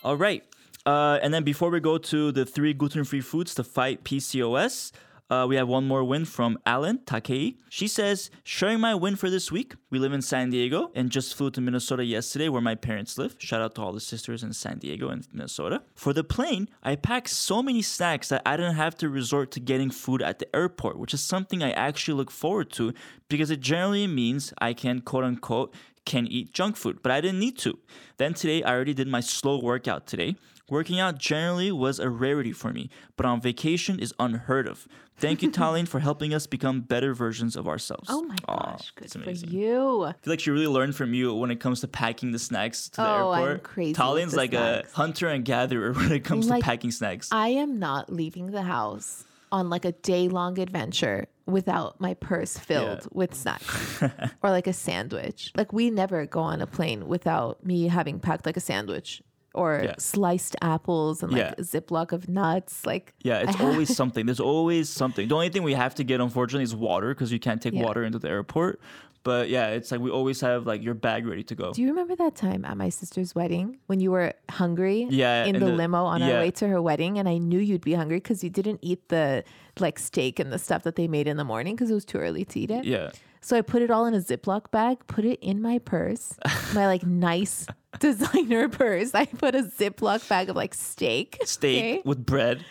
All 0.03 0.15
right. 0.15 0.43
Uh, 0.85 1.19
and 1.21 1.33
then 1.33 1.43
before 1.43 1.69
we 1.69 1.81
go 1.81 1.97
to 1.97 2.31
the 2.31 2.45
three 2.45 2.73
gluten 2.73 3.03
free 3.03 3.19
foods 3.19 3.53
to 3.55 3.63
fight 3.63 4.05
PCOS, 4.05 4.93
uh, 5.29 5.45
we 5.47 5.55
have 5.55 5.67
one 5.67 5.87
more 5.87 6.03
win 6.03 6.25
from 6.25 6.57
Alan 6.65 6.99
Takei. 6.99 7.55
She 7.69 7.87
says, 7.87 8.29
sharing 8.43 8.79
my 8.79 8.95
win 8.95 9.15
for 9.15 9.29
this 9.29 9.51
week. 9.51 9.75
We 9.89 9.99
live 9.99 10.13
in 10.13 10.21
San 10.21 10.49
Diego 10.49 10.91
and 10.95 11.09
just 11.09 11.35
flew 11.35 11.51
to 11.51 11.61
Minnesota 11.61 12.05
yesterday 12.05 12.49
where 12.49 12.61
my 12.61 12.75
parents 12.75 13.17
live. 13.17 13.35
Shout 13.37 13.61
out 13.61 13.75
to 13.75 13.81
all 13.81 13.91
the 13.91 13.99
sisters 13.99 14.43
in 14.43 14.53
San 14.53 14.79
Diego 14.79 15.09
and 15.09 15.27
Minnesota. 15.33 15.83
For 15.95 16.13
the 16.13 16.23
plane, 16.23 16.69
I 16.81 16.95
packed 16.95 17.29
so 17.29 17.61
many 17.61 17.81
snacks 17.81 18.29
that 18.29 18.41
I 18.45 18.55
didn't 18.55 18.75
have 18.75 18.95
to 18.97 19.09
resort 19.09 19.51
to 19.51 19.59
getting 19.59 19.89
food 19.89 20.21
at 20.21 20.39
the 20.39 20.55
airport, 20.55 20.97
which 20.97 21.13
is 21.13 21.21
something 21.21 21.61
I 21.61 21.71
actually 21.71 22.15
look 22.15 22.31
forward 22.31 22.71
to 22.73 22.93
because 23.27 23.51
it 23.51 23.59
generally 23.59 24.07
means 24.07 24.53
I 24.59 24.73
can 24.73 25.01
quote 25.01 25.25
unquote 25.25 25.73
can 26.05 26.25
eat 26.27 26.53
junk 26.53 26.77
food, 26.77 26.99
but 27.03 27.11
I 27.11 27.19
didn't 27.19 27.39
need 27.39 27.57
to. 27.59 27.77
Then 28.15 28.33
today, 28.33 28.63
I 28.63 28.71
already 28.71 28.93
did 28.93 29.09
my 29.09 29.19
slow 29.19 29.59
workout 29.59 30.07
today. 30.07 30.37
Working 30.69 30.99
out 30.99 31.17
generally 31.17 31.71
was 31.71 31.97
a 31.99 32.09
rarity 32.09 32.51
for 32.51 32.73
me, 32.73 32.89
but 33.15 33.25
on 33.25 33.39
vacation 33.39 33.99
is 33.99 34.13
unheard 34.19 34.67
of. 34.67 34.85
Thank 35.17 35.41
you, 35.41 35.49
Tallene, 35.57 35.87
for 35.87 35.99
helping 35.99 36.33
us 36.33 36.45
become 36.45 36.81
better 36.81 37.13
versions 37.13 37.55
of 37.55 37.67
ourselves. 37.69 38.07
Oh 38.11 38.21
my 38.23 38.35
gosh, 38.45 38.91
good 38.95 39.09
for 39.11 39.29
you. 39.31 40.03
I 40.03 40.11
feel 40.11 40.31
like 40.33 40.41
she 40.41 40.51
really 40.51 40.67
learned 40.67 40.95
from 40.95 41.13
you 41.13 41.33
when 41.33 41.51
it 41.51 41.61
comes 41.61 41.79
to 41.81 41.87
packing 41.87 42.33
the 42.33 42.39
snacks 42.39 42.89
to 42.89 42.97
the 43.01 43.07
Oh, 43.07 43.31
I'm 43.31 43.43
airport. 43.43 43.63
crazy 43.63 43.91
with 43.91 43.97
Tallene's 43.97 44.31
the 44.31 44.37
like 44.37 44.51
snacks. 44.51 44.91
a 44.91 44.95
hunter 44.97 45.27
and 45.29 45.45
gatherer 45.45 45.93
when 45.93 46.11
it 46.11 46.25
comes 46.25 46.49
Like, 46.49 46.59
to 46.61 46.65
packing 46.65 46.91
snacks. 46.91 47.29
I 47.31 47.47
am 47.49 47.79
not 47.79 48.11
leaving 48.11 48.51
the 48.51 48.63
house 48.63 49.23
on 49.51 49.69
like 49.69 49.85
a 49.85 49.93
day 49.93 50.27
long 50.27 50.59
adventure 50.59 51.27
without 51.45 52.01
my 52.01 52.13
purse 52.13 52.57
filled 52.57 52.99
Yeah. 53.03 53.07
with 53.13 53.33
snacks 53.33 54.03
or 54.43 54.49
like 54.49 54.67
a 54.67 54.73
sandwich. 54.73 55.53
Like 55.55 55.71
we 55.71 55.89
never 55.89 56.25
go 56.25 56.41
on 56.41 56.61
a 56.61 56.67
plane 56.67 57.07
without 57.07 57.65
me 57.65 57.87
having 57.87 58.19
packed 58.19 58.45
like 58.45 58.57
a 58.57 58.59
sandwich 58.59 59.21
or 59.57 59.81
Yeah. 59.83 59.95
sliced 59.97 60.55
apples 60.61 61.23
and 61.23 61.31
like 61.31 61.39
Yeah. 61.41 61.53
a 61.57 61.61
Ziploc 61.61 62.11
of 62.11 62.29
nuts. 62.29 62.85
Like 62.85 63.13
yeah, 63.23 63.39
it's 63.45 63.59
always 63.59 63.89
something. 64.01 64.25
There's 64.27 64.39
always 64.39 64.89
something. 64.89 65.27
The 65.27 65.35
only 65.35 65.49
thing 65.49 65.63
we 65.63 65.73
have 65.73 65.95
to 65.95 66.03
get, 66.03 66.21
unfortunately, 66.21 66.63
is 66.63 66.75
water 66.75 67.09
because 67.13 67.31
you 67.31 67.39
can't 67.39 67.61
take 67.61 67.73
Yeah. 67.73 67.83
water 67.87 68.03
into 68.03 68.19
the 68.19 68.29
airport. 68.29 68.79
But 69.23 69.49
yeah, 69.49 69.75
it's 69.77 69.91
like 69.91 69.99
we 69.99 70.09
always 70.09 70.39
have 70.39 70.65
like 70.65 70.81
your 70.81 70.93
bag 70.93 71.25
ready 71.27 71.43
to 71.51 71.55
go. 71.55 71.73
Do 71.73 71.81
you 71.81 71.89
remember 71.89 72.15
that 72.15 72.35
time 72.35 72.63
at 72.63 72.77
my 72.77 72.87
sister's 72.87 73.35
wedding 73.35 73.77
when 73.87 73.99
you 73.99 74.09
were 74.11 74.31
hungry 74.49 75.05
Yeah, 75.09 75.43
in 75.43 75.59
the, 75.59 75.65
the- 75.65 75.73
limo 75.81 76.05
on 76.05 76.21
our 76.23 76.39
way 76.43 76.51
to 76.51 76.67
her 76.69 76.81
wedding? 76.81 77.19
And 77.19 77.27
I 77.27 77.37
knew 77.37 77.59
you'd 77.59 77.83
be 77.83 77.93
hungry 77.93 78.17
because 78.23 78.41
you 78.41 78.49
didn't 78.49 78.79
eat 78.81 79.09
the 79.09 79.43
like 79.79 79.99
steak 79.99 80.39
and 80.39 80.49
the 80.53 80.59
stuff 80.59 80.83
that 80.83 80.95
they 80.95 81.07
made 81.09 81.27
in 81.27 81.35
the 81.35 81.43
morning 81.43 81.75
because 81.75 81.89
it 81.91 81.93
was 81.93 82.05
too 82.05 82.19
early 82.19 82.45
to 82.45 82.59
eat 82.59 82.71
it. 82.71 82.85
yeah. 82.85 83.09
So 83.41 83.55
I 83.57 83.61
put 83.61 83.81
it 83.81 83.89
all 83.91 84.05
in 84.05 84.13
a 84.13 84.19
Ziploc 84.19 84.71
bag, 84.71 84.97
put 85.07 85.23
it 85.25 85.39
in 85.41 85.61
my 85.61 85.79
purse, 85.79 86.33
my 86.73 86.85
like 86.87 87.03
nice 87.05 87.65
designer 87.99 88.67
purse. 88.69 89.13
I 89.13 89.25
put 89.25 89.55
a 89.55 89.63
Ziploc 89.63 90.27
bag 90.27 90.49
of 90.49 90.55
like 90.55 90.73
steak, 90.73 91.37
Steak 91.45 91.77
okay, 91.77 92.01
with 92.05 92.25
bread. 92.25 92.65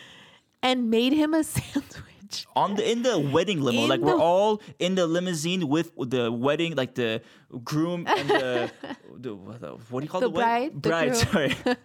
and 0.61 0.89
made 0.89 1.13
him 1.13 1.33
a 1.33 1.43
sandwich. 1.55 2.45
on 2.57 2.75
the 2.75 2.83
in 2.91 3.03
the 3.03 3.17
wedding 3.17 3.61
limo 3.61 3.83
In 3.83 3.87
like 3.89 4.01
we're 4.01 4.19
all 4.19 4.61
in 4.79 4.95
the 4.95 5.07
limousine 5.07 5.67
with 5.69 5.91
the 5.97 6.29
wedding 6.29 6.75
like 6.75 6.93
the 6.95 7.21
groom 7.63 8.05
and 8.05 8.29
the, 8.29 8.71
the, 9.17 9.33
what 9.33 9.61
the- 9.61 9.77
what 9.89 10.01
do 10.01 10.05
you 10.05 10.09
call 10.09 10.19
The 10.21 10.27
the, 10.27 10.33
wedding? 10.35 10.79
bride, 10.79 10.83
the 10.83 10.89
bride 10.89 11.15
sorry 11.15 11.75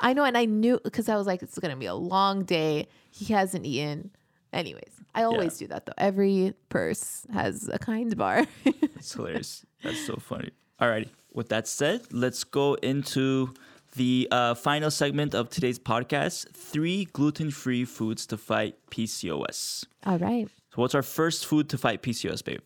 I 0.00 0.12
know, 0.14 0.24
and 0.24 0.36
I 0.36 0.44
knew 0.46 0.80
because 0.82 1.08
I 1.08 1.16
was 1.16 1.26
like, 1.26 1.42
it's 1.42 1.58
gonna 1.58 1.76
be 1.76 1.86
a 1.86 1.94
long 1.94 2.44
day. 2.44 2.88
He 3.10 3.32
hasn't 3.34 3.66
eaten. 3.66 4.10
Anyways, 4.52 4.94
I 5.14 5.24
always 5.24 5.58
do 5.58 5.66
that 5.68 5.86
though. 5.86 5.92
Every 5.98 6.54
purse 6.68 7.26
has 7.32 7.68
a 7.72 7.78
kind 7.78 8.16
bar. 8.16 8.46
it's 8.64 9.12
hilarious 9.12 9.64
that's 9.82 10.04
so 10.06 10.16
funny 10.16 10.50
alrighty 10.80 11.08
with 11.32 11.48
that 11.48 11.66
said 11.68 12.00
let's 12.12 12.44
go 12.44 12.74
into 12.74 13.52
the 13.96 14.26
uh, 14.30 14.54
final 14.54 14.90
segment 14.90 15.34
of 15.34 15.50
today's 15.50 15.78
podcast 15.78 16.50
three 16.52 17.04
gluten-free 17.12 17.84
foods 17.84 18.26
to 18.26 18.36
fight 18.36 18.74
pcos 18.90 19.84
all 20.04 20.18
right, 20.18 20.48
so 20.70 20.76
what's 20.76 20.94
our 20.94 21.02
first 21.02 21.46
food 21.46 21.68
to 21.68 21.76
fight 21.78 22.02
pcos 22.02 22.42
babe 22.44 22.60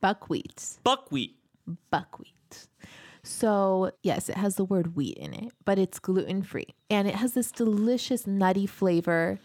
buckwheat. 0.00 0.78
buckwheat 0.82 1.36
buckwheat. 1.90 2.68
So, 3.24 3.92
yes, 4.02 4.28
it 4.28 4.36
has 4.36 4.56
the 4.56 4.64
word 4.64 4.96
wheat 4.96 5.16
in 5.16 5.32
it, 5.32 5.52
but 5.64 5.78
it's 5.78 6.00
gluten 6.00 6.42
free 6.42 6.74
and 6.90 7.06
it 7.06 7.14
has 7.14 7.34
this 7.34 7.52
delicious 7.52 8.26
nutty 8.26 8.66
flavor. 8.66 9.38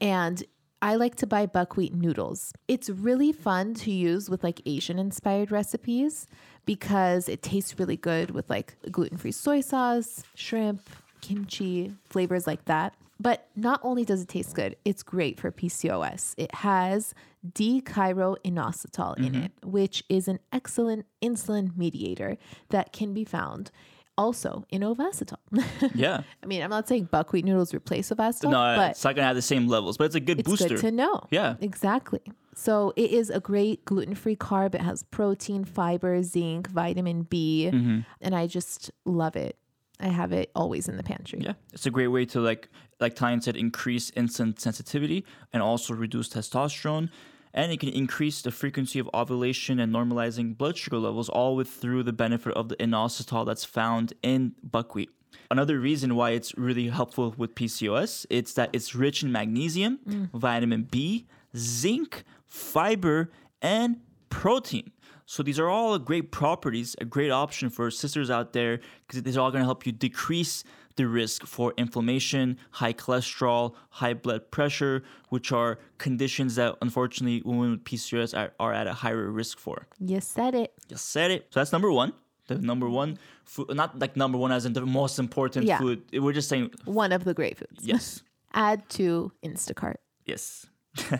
And 0.00 0.42
I 0.84 0.96
like 0.96 1.14
to 1.16 1.26
buy 1.26 1.46
buckwheat 1.46 1.94
noodles. 1.94 2.52
It's 2.68 2.90
really 2.90 3.32
fun 3.32 3.72
to 3.76 3.90
use 3.90 4.28
with 4.28 4.44
like 4.44 4.60
Asian 4.66 4.98
inspired 4.98 5.50
recipes 5.50 6.26
because 6.66 7.26
it 7.26 7.42
tastes 7.42 7.78
really 7.78 7.96
good 7.96 8.32
with 8.32 8.50
like 8.50 8.76
gluten 8.90 9.16
free 9.16 9.32
soy 9.32 9.62
sauce, 9.62 10.24
shrimp, 10.34 10.82
kimchi, 11.22 11.94
flavors 12.10 12.46
like 12.46 12.66
that. 12.66 12.92
But 13.18 13.48
not 13.56 13.80
only 13.82 14.04
does 14.04 14.20
it 14.20 14.28
taste 14.28 14.54
good, 14.54 14.76
it's 14.84 15.02
great 15.02 15.40
for 15.40 15.50
PCOS. 15.50 16.34
It 16.36 16.54
has 16.56 17.14
D-chiroinositol 17.54 19.16
in 19.16 19.24
mm-hmm. 19.24 19.42
it, 19.42 19.52
which 19.62 20.04
is 20.10 20.28
an 20.28 20.38
excellent 20.52 21.06
insulin 21.22 21.74
mediator 21.78 22.36
that 22.68 22.92
can 22.92 23.14
be 23.14 23.24
found 23.24 23.70
also 24.16 24.64
in 24.70 24.82
Ovasitol. 24.82 25.36
yeah 25.94 26.22
I 26.42 26.46
mean, 26.46 26.62
I'm 26.62 26.70
not 26.70 26.86
saying 26.88 27.04
buckwheat 27.10 27.44
noodles 27.44 27.74
replace 27.74 28.10
Ovasitol, 28.10 28.50
no 28.50 28.76
but 28.76 28.90
it's 28.92 29.04
not 29.04 29.14
gonna 29.16 29.26
have 29.26 29.36
the 29.36 29.42
same 29.42 29.66
levels 29.68 29.96
but 29.96 30.04
it's 30.04 30.14
a 30.14 30.20
good 30.20 30.40
it's 30.40 30.48
booster 30.48 30.68
good 30.68 30.78
to 30.78 30.90
know. 30.90 31.22
Yeah. 31.30 31.56
exactly. 31.60 32.20
So 32.56 32.92
it 32.94 33.10
is 33.10 33.30
a 33.30 33.40
great 33.40 33.84
gluten-free 33.84 34.36
carb. 34.36 34.76
It 34.76 34.80
has 34.80 35.02
protein, 35.02 35.64
fiber, 35.64 36.22
zinc, 36.22 36.68
vitamin 36.70 37.22
B, 37.22 37.68
Mm-hmm. 37.72 38.00
and 38.20 38.34
I 38.34 38.46
just 38.46 38.92
love 39.04 39.34
it. 39.34 39.58
I 39.98 40.06
have 40.08 40.32
it 40.32 40.50
always 40.54 40.88
in 40.88 40.96
the 40.96 41.02
pantry. 41.02 41.40
Yeah, 41.42 41.54
it's 41.72 41.86
a 41.86 41.90
great 41.90 42.08
way 42.08 42.24
to 42.26 42.40
like 42.40 42.68
like 43.00 43.14
Tyne 43.16 43.40
said, 43.40 43.56
increase 43.56 44.10
insulin 44.12 44.56
sensitivity 44.58 45.24
and 45.52 45.62
also 45.64 45.94
reduce 45.94 46.28
testosterone. 46.28 47.10
And 47.56 47.70
it 47.70 47.78
can 47.78 47.88
increase 47.88 48.42
the 48.42 48.50
frequency 48.50 48.98
of 48.98 49.08
ovulation 49.14 49.78
and 49.78 49.94
normalizing 49.94 50.58
blood 50.58 50.76
sugar 50.76 50.98
levels, 50.98 51.28
all 51.28 51.54
with 51.54 51.68
through 51.68 52.02
the 52.02 52.12
benefit 52.12 52.52
of 52.54 52.68
the 52.68 52.76
inositol 52.76 53.46
that's 53.46 53.64
found 53.64 54.12
in 54.22 54.54
buckwheat. 54.62 55.08
Another 55.50 55.78
reason 55.78 56.16
why 56.16 56.30
it's 56.30 56.52
really 56.58 56.88
helpful 56.88 57.34
with 57.36 57.54
PCOS, 57.54 58.26
it's 58.28 58.54
that 58.54 58.70
it's 58.72 58.94
rich 58.94 59.22
in 59.22 59.30
magnesium, 59.30 60.00
mm. 60.06 60.30
vitamin 60.32 60.82
B, 60.82 61.26
zinc, 61.56 62.24
fiber, 62.44 63.30
and 63.62 64.00
protein. 64.30 64.90
So 65.26 65.42
these 65.42 65.58
are 65.58 65.68
all 65.68 65.98
great 65.98 66.32
properties, 66.32 66.96
a 67.00 67.04
great 67.04 67.30
option 67.30 67.70
for 67.70 67.90
sisters 67.90 68.30
out 68.30 68.52
there 68.52 68.80
because 69.06 69.22
these 69.22 69.36
are 69.36 69.40
all 69.40 69.50
going 69.50 69.62
to 69.62 69.66
help 69.66 69.86
you 69.86 69.92
decrease 69.92 70.64
the 70.96 71.06
risk 71.06 71.44
for 71.46 71.74
inflammation, 71.76 72.56
high 72.70 72.92
cholesterol, 72.92 73.74
high 73.90 74.14
blood 74.14 74.50
pressure, 74.50 75.02
which 75.28 75.50
are 75.52 75.78
conditions 75.98 76.54
that 76.56 76.76
unfortunately 76.82 77.42
women 77.44 77.72
with 77.72 77.84
PCOS 77.84 78.36
are, 78.36 78.52
are 78.60 78.72
at 78.72 78.86
a 78.86 78.92
higher 78.92 79.30
risk 79.30 79.58
for. 79.58 79.86
You 79.98 80.20
said 80.20 80.54
it. 80.54 80.72
You 80.88 80.96
said 80.96 81.30
it. 81.30 81.46
So 81.50 81.60
that's 81.60 81.72
number 81.72 81.90
one. 81.90 82.12
The 82.46 82.56
number 82.58 82.88
one 82.90 83.18
food, 83.44 83.74
not 83.74 83.98
like 83.98 84.16
number 84.16 84.36
one 84.36 84.52
as 84.52 84.66
in 84.66 84.74
the 84.74 84.82
most 84.84 85.18
important 85.18 85.64
Yeah. 85.66 85.78
food. 85.78 86.02
We're 86.12 86.34
just 86.34 86.48
saying 86.48 86.70
One 86.84 87.10
of 87.10 87.24
the 87.24 87.32
great 87.34 87.56
foods. 87.58 87.80
yes, 87.82 88.22
Add 88.54 88.88
to 88.90 89.32
Instacart. 89.42 89.96
yes. 90.26 90.66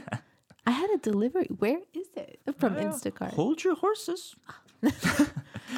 I 0.66 0.70
had 0.70 0.88
a 0.90 0.98
delivery. 0.98 1.48
Where 1.58 1.80
is 1.92 2.06
it? 2.16 2.40
From 2.58 2.74
uh, 2.76 2.80
Instacart. 2.80 3.32
Hold 3.32 3.64
your 3.64 3.74
horses. 3.74 4.34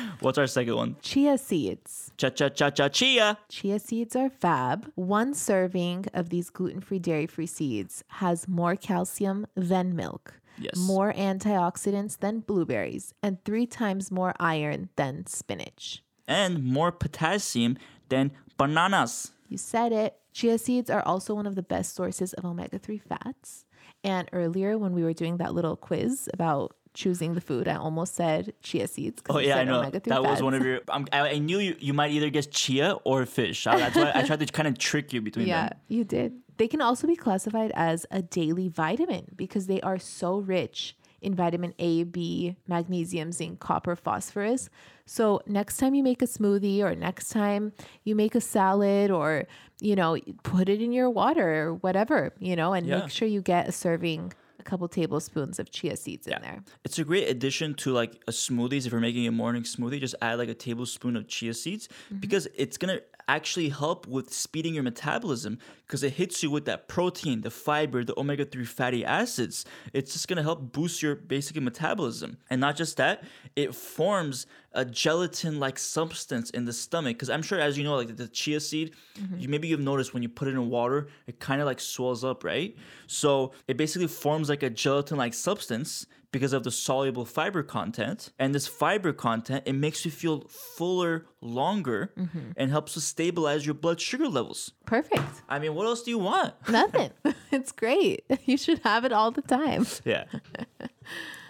What's 0.20 0.38
our 0.38 0.46
second 0.46 0.76
one? 0.76 0.96
Chia 1.02 1.38
seeds. 1.38 2.10
Cha 2.16 2.30
cha 2.30 2.48
cha 2.48 2.70
cha 2.70 2.88
chia. 2.88 3.38
Chia 3.48 3.78
seeds 3.78 4.16
are 4.16 4.30
fab. 4.30 4.90
One 4.94 5.34
serving 5.34 6.06
of 6.14 6.28
these 6.30 6.50
gluten 6.50 6.80
free, 6.80 6.98
dairy 6.98 7.26
free 7.26 7.46
seeds 7.46 8.04
has 8.08 8.48
more 8.48 8.76
calcium 8.76 9.46
than 9.54 9.94
milk, 9.96 10.40
Yes. 10.58 10.76
more 10.76 11.12
antioxidants 11.12 12.18
than 12.18 12.40
blueberries, 12.40 13.14
and 13.22 13.42
three 13.44 13.66
times 13.66 14.10
more 14.10 14.34
iron 14.40 14.88
than 14.96 15.26
spinach. 15.26 16.02
and 16.28 16.64
more 16.64 16.90
potassium 16.90 17.76
than 18.08 18.32
bananas. 18.56 19.30
You 19.48 19.58
said 19.58 19.92
it. 19.92 20.16
Chia 20.32 20.58
seeds 20.58 20.90
are 20.90 21.02
also 21.06 21.34
one 21.34 21.46
of 21.46 21.54
the 21.54 21.62
best 21.62 21.94
sources 21.94 22.32
of 22.32 22.44
omega 22.44 22.78
3 22.80 22.98
fats. 22.98 23.64
And 24.02 24.28
earlier, 24.32 24.76
when 24.76 24.92
we 24.92 25.04
were 25.04 25.12
doing 25.12 25.36
that 25.36 25.54
little 25.54 25.76
quiz 25.76 26.28
about 26.34 26.74
choosing 26.96 27.34
the 27.34 27.40
food, 27.40 27.68
I 27.68 27.76
almost 27.76 28.14
said 28.16 28.52
chia 28.62 28.88
seeds. 28.88 29.22
Oh 29.30 29.38
yeah, 29.38 29.58
I 29.58 29.64
know. 29.64 29.78
omega-3 29.80 30.04
That 30.14 30.24
was 30.24 30.42
one 30.42 30.54
of 30.54 30.64
your. 30.64 30.80
I'm, 30.88 31.06
I, 31.12 31.20
I 31.36 31.38
knew 31.38 31.58
you, 31.60 31.76
you 31.78 31.92
might 31.94 32.10
either 32.10 32.30
guess 32.30 32.46
chia 32.48 32.88
or 33.04 33.24
fish. 33.26 33.62
So 33.62 33.78
that's 33.78 33.96
why 33.96 34.10
I 34.14 34.22
tried 34.22 34.40
to 34.40 34.46
kind 34.46 34.66
of 34.66 34.78
trick 34.78 35.12
you 35.12 35.20
between 35.20 35.46
Yeah, 35.46 35.68
them. 35.68 35.78
you 35.88 36.02
did. 36.04 36.30
They 36.56 36.68
can 36.68 36.80
also 36.80 37.06
be 37.06 37.16
classified 37.16 37.70
as 37.74 38.06
a 38.10 38.22
daily 38.22 38.68
vitamin 38.68 39.26
because 39.36 39.66
they 39.66 39.80
are 39.82 39.98
so 39.98 40.38
rich 40.38 40.96
in 41.20 41.34
vitamin 41.34 41.74
A, 41.78 42.04
B, 42.04 42.56
magnesium, 42.66 43.30
zinc, 43.32 43.60
copper, 43.60 43.94
phosphorus. 43.96 44.68
So 45.04 45.40
next 45.46 45.76
time 45.78 45.94
you 45.94 46.02
make 46.02 46.22
a 46.22 46.26
smoothie 46.26 46.80
or 46.80 46.94
next 46.94 47.28
time 47.30 47.72
you 48.04 48.14
make 48.14 48.34
a 48.34 48.40
salad 48.40 49.10
or, 49.10 49.44
you 49.80 49.94
know, 49.96 50.16
put 50.44 50.68
it 50.68 50.80
in 50.80 50.92
your 50.92 51.10
water 51.10 51.48
or 51.68 51.74
whatever, 51.74 52.32
you 52.38 52.56
know, 52.56 52.72
and 52.72 52.86
Yeah. 52.86 53.00
make 53.00 53.10
sure 53.10 53.28
you 53.28 53.42
get 53.42 53.68
a 53.68 53.72
serving, 53.72 54.32
couple 54.70 54.88
tablespoons 54.88 55.58
of 55.58 55.70
chia 55.70 55.96
seeds 55.96 56.26
in 56.26 56.38
there. 56.42 56.60
It's 56.84 56.98
a 56.98 57.04
great 57.04 57.28
addition 57.34 57.74
to 57.82 57.92
like 58.00 58.12
a 58.26 58.32
smoothies. 58.32 58.84
If 58.86 58.92
you're 58.92 59.00
making 59.10 59.26
a 59.26 59.32
morning 59.32 59.62
smoothie, 59.62 60.00
just 60.00 60.16
add 60.20 60.36
like 60.42 60.48
a 60.50 60.54
tablespoon 60.54 61.14
of 61.16 61.26
chia 61.28 61.54
seeds 61.54 61.88
Mm-hmm. 61.88 62.18
because 62.24 62.44
it's 62.62 62.76
gonna 62.76 63.00
actually 63.28 63.68
help 63.70 64.06
with 64.06 64.32
speeding 64.32 64.74
your 64.74 64.82
metabolism 64.82 65.58
because 65.86 66.02
it 66.02 66.12
hits 66.14 66.42
you 66.42 66.50
with 66.50 66.64
that 66.66 66.88
protein, 66.88 67.40
the 67.42 67.50
fiber, 67.50 68.04
the 68.04 68.18
omega 68.18 68.44
three 68.44 68.64
fatty 68.64 69.04
acids. 69.04 69.64
It's 69.92 70.12
just 70.12 70.28
gonna 70.28 70.42
help 70.42 70.72
boost 70.72 71.02
your 71.02 71.14
basic 71.14 71.60
metabolism, 71.60 72.38
and 72.50 72.60
not 72.60 72.76
just 72.76 72.96
that, 72.98 73.24
it 73.56 73.74
forms 73.74 74.46
a 74.72 74.84
gelatin-like 74.84 75.78
substance 75.78 76.50
in 76.50 76.66
the 76.66 76.72
stomach. 76.72 77.16
Because 77.16 77.30
I'm 77.30 77.42
sure, 77.42 77.58
as 77.58 77.78
you 77.78 77.84
know, 77.84 77.96
like 77.96 78.16
the, 78.16 78.28
chia 78.28 78.60
seed, 78.60 78.94
Mm-hmm. 79.18 79.38
you 79.38 79.48
maybe 79.48 79.66
you've 79.68 79.80
noticed 79.80 80.12
when 80.12 80.22
you 80.22 80.28
put 80.28 80.46
it 80.46 80.50
in 80.50 80.68
water, 80.68 81.08
it 81.26 81.40
kind 81.40 81.62
of 81.62 81.66
like 81.66 81.80
swells 81.80 82.22
up, 82.22 82.44
right? 82.44 82.76
So 83.06 83.52
it 83.66 83.78
basically 83.78 84.08
forms 84.08 84.50
like 84.50 84.62
a 84.62 84.68
gelatin-like 84.68 85.32
substance 85.32 86.04
because 86.36 86.52
of 86.52 86.62
the 86.64 86.70
soluble 86.70 87.24
fiber 87.24 87.62
content. 87.62 88.30
And 88.38 88.54
this 88.54 88.66
fiber 88.66 89.12
content, 89.12 89.64
it 89.66 89.72
makes 89.74 90.04
you 90.04 90.10
feel 90.10 90.36
fuller 90.76 91.26
longer 91.40 92.12
Mm-hmm. 92.18 92.52
and 92.56 92.70
helps 92.70 92.92
to 92.94 93.00
stabilize 93.00 93.64
your 93.66 93.74
blood 93.74 94.00
sugar 94.00 94.28
levels. 94.28 94.72
Perfect. 94.84 95.22
I 95.48 95.58
mean, 95.58 95.74
what 95.74 95.86
else 95.86 96.02
do 96.02 96.10
you 96.10 96.18
want? 96.18 96.54
Nothing. 96.68 97.10
it's 97.50 97.72
great. 97.72 98.24
You 98.44 98.56
should 98.56 98.80
have 98.84 99.04
it 99.04 99.12
all 99.12 99.30
the 99.30 99.42
time. 99.42 99.86
Yeah. 100.04 100.24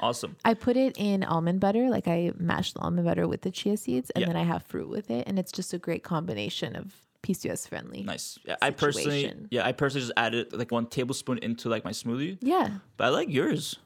awesome. 0.00 0.36
I 0.44 0.54
put 0.54 0.76
it 0.76 0.96
in 0.98 1.24
almond 1.24 1.60
butter, 1.60 1.88
like 1.90 2.08
I 2.08 2.32
mash 2.38 2.72
the 2.72 2.80
almond 2.80 3.06
butter 3.06 3.26
with 3.28 3.42
the 3.42 3.50
chia 3.50 3.76
seeds, 3.76 4.10
and 4.10 4.22
Yeah. 4.22 4.28
then 4.28 4.36
I 4.36 4.44
have 4.44 4.62
fruit 4.62 4.88
with 4.88 5.10
it, 5.10 5.24
and 5.26 5.38
it's 5.38 5.52
just 5.52 5.72
a 5.74 5.78
great 5.78 6.02
combination 6.04 6.76
of 6.76 6.94
PCOS 7.22 7.68
friendly. 7.68 8.02
Nice. 8.02 8.38
Yeah, 8.44 8.56
I 8.62 8.70
personally, 8.70 9.32
yeah, 9.50 9.66
I 9.66 9.72
personally 9.72 10.02
just 10.06 10.12
added 10.16 10.52
like 10.52 10.70
one 10.70 10.86
tablespoon 10.86 11.38
into 11.38 11.68
like 11.68 11.84
my 11.84 11.90
smoothie. 11.92 12.38
Yeah. 12.40 12.78
But 12.96 13.04
I 13.06 13.08
like 13.10 13.28
yours. 13.30 13.76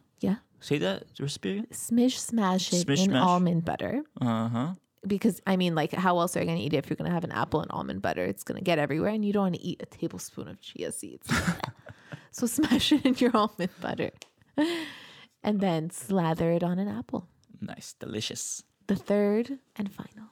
Say 0.61 0.79
that 0.79 1.05
recipe. 1.19 1.63
Smish 1.73 2.19
smash 2.19 2.73
it 2.73 2.87
Smish 2.87 2.99
in 3.05 3.11
smash. 3.11 3.27
almond 3.27 3.65
butter. 3.65 4.03
Uh 4.21 4.49
huh. 4.49 4.69
Because 5.07 5.41
I 5.47 5.57
mean, 5.57 5.75
like, 5.75 5.93
how 5.93 6.19
else 6.19 6.37
are 6.37 6.41
you 6.41 6.47
gonna 6.47 6.61
eat 6.61 6.75
it 6.75 6.77
if 6.77 6.91
you're 6.91 6.97
gonna 6.97 7.11
have 7.11 7.25
an 7.25 7.33
apple 7.33 7.61
and 7.63 7.71
almond 7.71 8.03
butter? 8.03 8.25
It's 8.25 8.45
gonna 8.45 8.61
get 8.61 8.79
everywhere, 8.79 9.11
and 9.11 9.25
you 9.25 9.33
don't 9.33 9.45
want 9.45 9.55
to 9.55 9.63
eat 9.63 9.83
a 9.83 9.87
tablespoon 9.87 10.49
of 10.49 10.61
chia 10.61 10.93
seeds. 10.93 11.27
so 12.31 12.47
smash 12.47 12.93
it 12.93 13.07
in 13.07 13.15
your 13.17 13.35
almond 13.35 13.71
butter, 13.81 14.11
and 15.43 15.61
then 15.61 15.89
slather 15.91 16.51
it 16.53 16.63
on 16.63 16.79
an 16.79 16.89
apple. 16.89 17.27
Nice, 17.63 17.95
delicious. 17.99 18.63
The 18.89 18.97
third 18.97 19.59
and 19.77 19.91
final, 19.91 20.29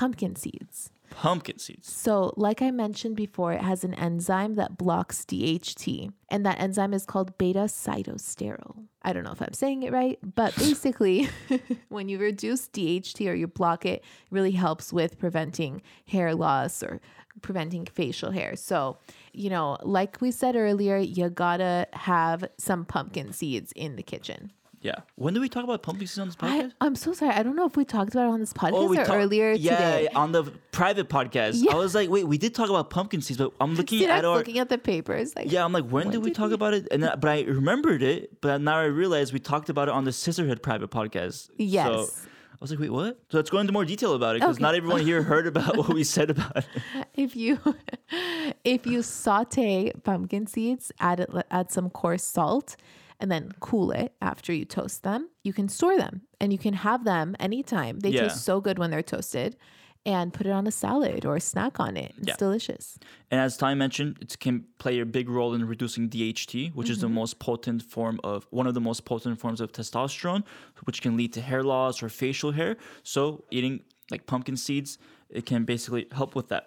pumpkin 0.00 0.34
seeds. 0.34 0.90
Pumpkin 1.10 1.58
seeds. 1.58 1.92
So, 1.92 2.32
like 2.38 2.62
I 2.62 2.70
mentioned 2.70 3.16
before, 3.16 3.52
it 3.52 3.60
has 3.60 3.84
an 3.84 3.92
enzyme 3.92 4.54
that 4.54 4.78
blocks 4.78 5.26
DHT, 5.26 6.10
and 6.30 6.46
that 6.46 6.58
enzyme 6.58 6.94
is 6.94 7.04
called 7.04 7.36
beta 7.36 7.64
sitosterol. 7.64 8.86
I 9.02 9.12
don't 9.12 9.24
know 9.24 9.32
if 9.32 9.42
I'm 9.42 9.52
saying 9.52 9.82
it 9.82 9.92
right, 9.92 10.18
but 10.22 10.56
basically, 10.56 11.28
when 11.90 12.08
you 12.08 12.18
reduce 12.18 12.66
DHT 12.68 13.30
or 13.30 13.34
you 13.34 13.46
block 13.46 13.84
it, 13.84 14.00
it 14.00 14.04
really 14.30 14.52
helps 14.52 14.90
with 14.90 15.18
preventing 15.18 15.82
hair 16.06 16.34
loss 16.34 16.82
or 16.82 16.98
preventing 17.42 17.84
facial 17.84 18.30
hair. 18.30 18.56
So, 18.56 18.96
you 19.34 19.50
know, 19.50 19.76
like 19.82 20.22
we 20.22 20.30
said 20.30 20.56
earlier, 20.56 20.96
you 20.96 21.28
gotta 21.28 21.88
have 21.92 22.42
some 22.56 22.86
pumpkin 22.86 23.34
seeds 23.34 23.70
in 23.76 23.96
the 23.96 24.02
kitchen. 24.02 24.50
Yeah. 24.82 24.94
When 25.16 25.34
do 25.34 25.40
we 25.42 25.48
talk 25.50 25.62
about 25.64 25.82
pumpkin 25.82 26.06
seeds 26.06 26.18
on 26.18 26.28
this 26.28 26.36
podcast? 26.36 26.72
I'm 26.80 26.94
so 26.94 27.12
sorry. 27.12 27.34
I 27.34 27.42
don't 27.42 27.54
know 27.54 27.66
if 27.66 27.76
we 27.76 27.84
talked 27.84 28.14
about 28.14 28.28
it 28.28 28.30
on 28.30 28.40
this 28.40 28.54
oh, 28.56 28.60
podcast 28.60 28.98
or 28.98 29.04
talk- 29.04 29.16
earlier 29.16 29.52
yeah, 29.52 29.76
today. 29.76 30.08
yeah, 30.10 30.18
on 30.18 30.32
the 30.32 30.44
private 30.72 31.08
podcast. 31.10 31.52
Yeah. 31.62 31.72
I 31.72 31.74
was 31.74 31.94
like, 31.94 32.08
wait, 32.08 32.24
we 32.26 32.38
did 32.38 32.54
talk 32.54 32.70
about 32.70 32.88
pumpkin 32.88 33.20
seeds, 33.20 33.36
but 33.38 33.52
I'm 33.60 33.74
looking 33.74 33.98
See, 33.98 34.06
at 34.06 34.20
I'm 34.24 34.30
our. 34.30 34.36
looking 34.38 34.58
at 34.58 34.70
the 34.70 34.78
papers. 34.78 35.36
Like, 35.36 35.52
yeah, 35.52 35.64
I'm 35.66 35.72
like, 35.74 35.84
when, 35.84 36.06
When 36.06 36.10
did 36.12 36.22
we 36.24 36.30
did 36.30 36.36
talk 36.36 36.48
we- 36.48 36.54
about 36.54 36.72
it? 36.72 36.88
And 36.90 37.02
then, 37.02 37.12
but 37.20 37.28
I 37.30 37.42
remembered 37.42 38.02
it, 38.02 38.40
but 38.40 38.60
now 38.62 38.78
I 38.78 38.84
realized 38.84 39.34
we 39.34 39.38
talked 39.38 39.68
about 39.68 39.88
it 39.88 39.92
on 39.92 40.04
the 40.04 40.12
Cysterhood 40.12 40.62
private 40.62 40.90
podcast. 40.90 41.48
So 41.48 41.52
Yes. 41.58 42.26
I 42.52 42.56
was 42.64 42.70
like, 42.70 42.80
wait, 42.80 42.90
what? 42.90 43.18
So 43.30 43.36
let's 43.38 43.48
go 43.50 43.58
into 43.58 43.72
more 43.74 43.84
detail 43.84 44.14
about 44.14 44.36
it 44.36 44.40
because 44.40 44.56
Okay. 44.56 44.62
not 44.62 44.74
everyone 44.74 45.00
here 45.02 45.22
heard 45.22 45.46
about 45.54 45.76
what 45.76 45.88
we 45.92 46.04
said 46.04 46.30
about 46.30 46.56
it. 46.56 46.66
if 47.14 47.36
you 47.36 47.58
if 48.64 48.86
you 48.86 49.02
saute 49.02 49.92
pumpkin 50.04 50.46
seeds 50.46 50.90
add 51.00 51.20
it, 51.20 51.30
add 51.50 51.70
some 51.70 51.90
coarse 51.90 52.22
salt 52.24 52.76
and 53.20 53.30
then 53.30 53.52
cool 53.60 53.90
it 53.92 54.12
after 54.20 54.52
you 54.52 54.64
toast 54.64 55.02
them 55.02 55.28
you 55.44 55.52
can 55.52 55.68
store 55.68 55.96
them 55.96 56.22
and 56.40 56.52
you 56.52 56.58
can 56.58 56.74
have 56.74 57.04
them 57.04 57.36
anytime 57.38 58.00
they 58.00 58.10
Yeah. 58.10 58.22
taste 58.22 58.42
so 58.44 58.60
good 58.60 58.78
when 58.78 58.90
they're 58.90 59.02
toasted 59.02 59.56
and 60.06 60.32
put 60.32 60.46
it 60.46 60.50
on 60.50 60.66
a 60.66 60.70
salad 60.70 61.26
or 61.26 61.36
a 61.36 61.40
snack 61.40 61.78
on 61.78 61.96
it 61.96 62.12
it's 62.18 62.28
Yeah. 62.28 62.36
delicious 62.36 62.98
And 63.30 63.38
as 63.40 63.56
Ty 63.58 63.74
mentioned, 63.74 64.16
it 64.22 64.38
can 64.40 64.64
play 64.78 64.98
a 65.00 65.04
big 65.06 65.28
role 65.28 65.52
in 65.54 65.62
reducing 65.66 66.08
DHT, 66.08 66.70
which 66.74 66.88
is 66.88 66.96
Mm-hmm. 66.98 67.06
the 67.06 67.12
most 67.20 67.38
potent 67.38 67.82
form 67.82 68.18
of 68.24 68.46
one 68.50 68.66
of 68.66 68.72
the 68.74 68.80
most 68.80 69.04
potent 69.04 69.38
forms 69.38 69.60
of 69.60 69.70
testosterone, 69.72 70.42
which 70.86 71.02
can 71.02 71.16
lead 71.18 71.32
to 71.34 71.40
hair 71.42 71.62
loss 71.62 72.02
or 72.02 72.08
facial 72.08 72.52
hair. 72.52 72.76
So 73.02 73.44
eating 73.50 73.74
like 74.10 74.24
pumpkin 74.26 74.56
seeds, 74.56 74.98
it 75.28 75.44
can 75.46 75.64
basically 75.64 76.06
help 76.12 76.34
with 76.34 76.48
that. 76.48 76.64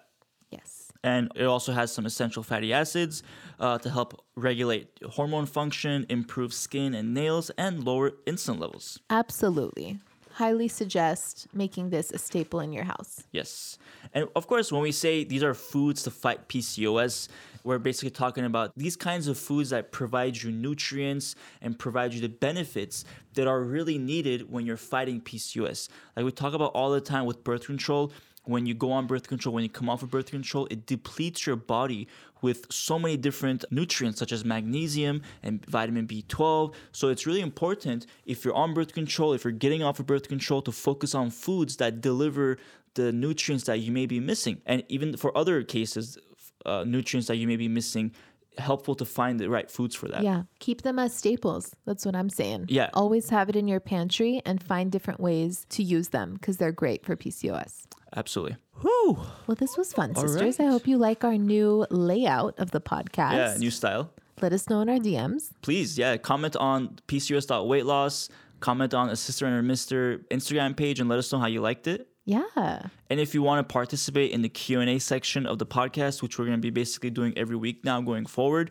yes 0.50 0.83
And 1.04 1.30
it 1.36 1.44
also 1.44 1.72
has 1.72 1.92
some 1.92 2.06
essential 2.06 2.42
fatty 2.42 2.72
acids 2.72 3.22
uh, 3.60 3.78
to 3.78 3.90
help 3.90 4.24
regulate 4.36 4.88
hormone 5.10 5.46
function, 5.46 6.06
improve 6.08 6.52
skin 6.52 6.94
and 6.94 7.14
nails, 7.14 7.50
and 7.58 7.84
lower 7.84 8.10
insulin 8.26 8.58
levels. 8.58 8.98
absolutely 9.10 9.98
highly 10.34 10.66
suggest 10.66 11.46
making 11.52 11.90
this 11.90 12.10
a 12.10 12.18
staple 12.18 12.58
in 12.58 12.72
your 12.72 12.82
house 12.82 13.22
Yes. 13.30 13.78
And 14.12 14.28
of 14.34 14.46
course, 14.46 14.72
when 14.72 14.82
we 14.82 14.92
say 14.92 15.24
these 15.24 15.42
are 15.42 15.54
foods 15.54 16.02
to 16.04 16.10
fight 16.10 16.48
PCOS, 16.48 17.28
we're 17.64 17.78
basically 17.78 18.10
talking 18.10 18.44
about 18.44 18.72
these 18.76 18.96
kinds 18.96 19.26
of 19.26 19.38
foods 19.38 19.70
that 19.70 19.90
provide 19.90 20.40
you 20.40 20.50
nutrients 20.50 21.34
and 21.62 21.78
provide 21.78 22.12
you 22.12 22.20
the 22.20 22.28
benefits 22.28 23.04
that 23.34 23.46
are 23.46 23.60
really 23.62 23.96
needed 23.96 24.50
when 24.50 24.66
you're 24.66 24.76
fighting 24.76 25.20
PCOS. 25.20 25.88
Like 26.14 26.24
we 26.24 26.32
talk 26.32 26.52
about 26.52 26.72
all 26.72 26.90
the 26.90 27.00
time 27.00 27.24
with 27.26 27.42
birth 27.42 27.66
control. 27.66 28.12
When 28.44 28.66
you 28.66 28.74
go 28.74 28.92
on 28.92 29.06
birth 29.06 29.28
control, 29.28 29.54
when 29.54 29.64
you 29.64 29.70
come 29.70 29.88
off 29.88 30.02
of 30.02 30.10
birth 30.10 30.30
control, 30.30 30.66
it 30.70 30.86
depletes 30.86 31.46
your 31.46 31.56
body 31.56 32.08
with 32.42 32.70
so 32.70 32.98
many 32.98 33.16
different 33.16 33.64
nutrients 33.70 34.18
such 34.18 34.30
as 34.30 34.44
magnesium 34.44 35.22
and 35.42 35.64
vitamin 35.64 36.06
B12. 36.06 36.74
So 36.92 37.08
it's 37.08 37.26
really 37.26 37.40
important 37.40 38.06
if 38.26 38.44
you're 38.44 38.54
on 38.54 38.74
birth 38.74 38.92
control, 38.92 39.32
if 39.32 39.44
you're 39.44 39.52
getting 39.52 39.82
off 39.82 39.98
of 39.98 40.06
birth 40.06 40.28
control, 40.28 40.60
to 40.62 40.72
focus 40.72 41.14
on 41.14 41.30
foods 41.30 41.78
that 41.78 42.02
deliver 42.02 42.58
the 42.94 43.12
nutrients 43.12 43.64
that 43.64 43.80
you 43.80 43.90
may 43.92 44.06
be 44.06 44.20
missing. 44.20 44.60
And 44.66 44.84
even 44.88 45.16
for 45.16 45.36
other 45.36 45.62
cases, 45.62 46.18
uh, 46.66 46.84
nutrients 46.86 47.28
that 47.28 47.36
you 47.36 47.46
may 47.46 47.56
be 47.56 47.68
missing, 47.68 48.12
helpful 48.58 48.94
to 48.94 49.04
find 49.04 49.40
the 49.40 49.50
right 49.50 49.70
foods 49.70 49.94
for 49.94 50.08
that. 50.08 50.22
Yeah, 50.22 50.42
keep 50.58 50.82
them 50.82 50.98
as 50.98 51.14
staples. 51.14 51.74
That's 51.86 52.06
what 52.06 52.14
I'm 52.14 52.30
saying. 52.30 52.66
Yeah. 52.68 52.90
Always 52.94 53.30
have 53.30 53.48
it 53.48 53.56
in 53.56 53.68
your 53.68 53.80
pantry 53.80 54.42
and 54.44 54.62
find 54.62 54.92
different 54.92 55.20
ways 55.20 55.66
to 55.70 55.82
use 55.82 56.08
them 56.08 56.34
because 56.34 56.58
they're 56.58 56.72
great 56.72 57.04
for 57.04 57.16
PCOS. 57.16 57.86
Absolutely. 58.16 58.56
Whew. 58.80 59.18
Well, 59.46 59.54
this 59.56 59.76
was 59.76 59.92
fun, 59.92 60.12
All 60.14 60.22
sisters. 60.22 60.60
I 60.60 60.66
hope 60.66 60.86
you 60.86 60.98
like 60.98 61.24
our 61.24 61.36
new 61.36 61.86
layout 61.90 62.58
of 62.58 62.70
the 62.70 62.80
podcast. 62.80 63.34
Yeah, 63.34 63.56
new 63.58 63.70
style. 63.70 64.12
Let 64.40 64.52
us 64.52 64.68
know 64.68 64.80
in 64.80 64.88
our 64.88 64.98
DMs. 64.98 65.50
Please, 65.62 65.98
yeah, 65.98 66.16
comment 66.16 66.56
on 66.56 66.98
PCOS.weight 67.08 67.86
loss, 67.86 68.28
comment 68.60 68.92
on 68.94 69.10
a 69.10 69.16
sister 69.16 69.46
and 69.46 69.54
her 69.54 69.62
Mister 69.62 70.18
Instagram 70.30 70.76
page, 70.76 71.00
and 71.00 71.08
let 71.08 71.18
us 71.18 71.32
know 71.32 71.38
how 71.38 71.46
you 71.46 71.60
liked 71.60 71.86
it. 71.86 72.08
Yeah. 72.24 72.86
And 73.10 73.20
if 73.20 73.34
you 73.34 73.42
want 73.42 73.66
to 73.66 73.72
participate 73.72 74.30
in 74.32 74.42
the 74.42 74.48
Q&A 74.48 74.98
section 74.98 75.44
of 75.46 75.58
the 75.58 75.66
podcast, 75.66 76.22
which 76.22 76.38
we're 76.38 76.46
going 76.46 76.56
to 76.56 76.62
be 76.62 76.70
basically 76.70 77.10
doing 77.10 77.36
every 77.36 77.56
week 77.56 77.84
now 77.84 78.00
going 78.00 78.26
forward, 78.26 78.70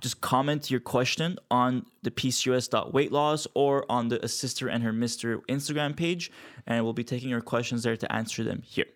just 0.00 0.20
comment 0.20 0.70
your 0.70 0.80
question 0.80 1.38
on 1.50 1.86
the 2.02 2.10
PCOS.weight 2.10 3.12
loss 3.12 3.46
or 3.54 3.84
on 3.90 4.08
the 4.08 4.24
A 4.24 4.28
Sister 4.28 4.68
and 4.68 4.82
Her 4.82 4.92
Mister 4.92 5.38
Instagram 5.48 5.96
page, 5.96 6.30
and 6.66 6.82
we'll 6.84 6.92
be 6.92 7.04
taking 7.04 7.28
your 7.28 7.40
questions 7.40 7.82
there 7.82 7.96
to 7.96 8.12
answer 8.12 8.42
them 8.44 8.62
here. 8.64 8.86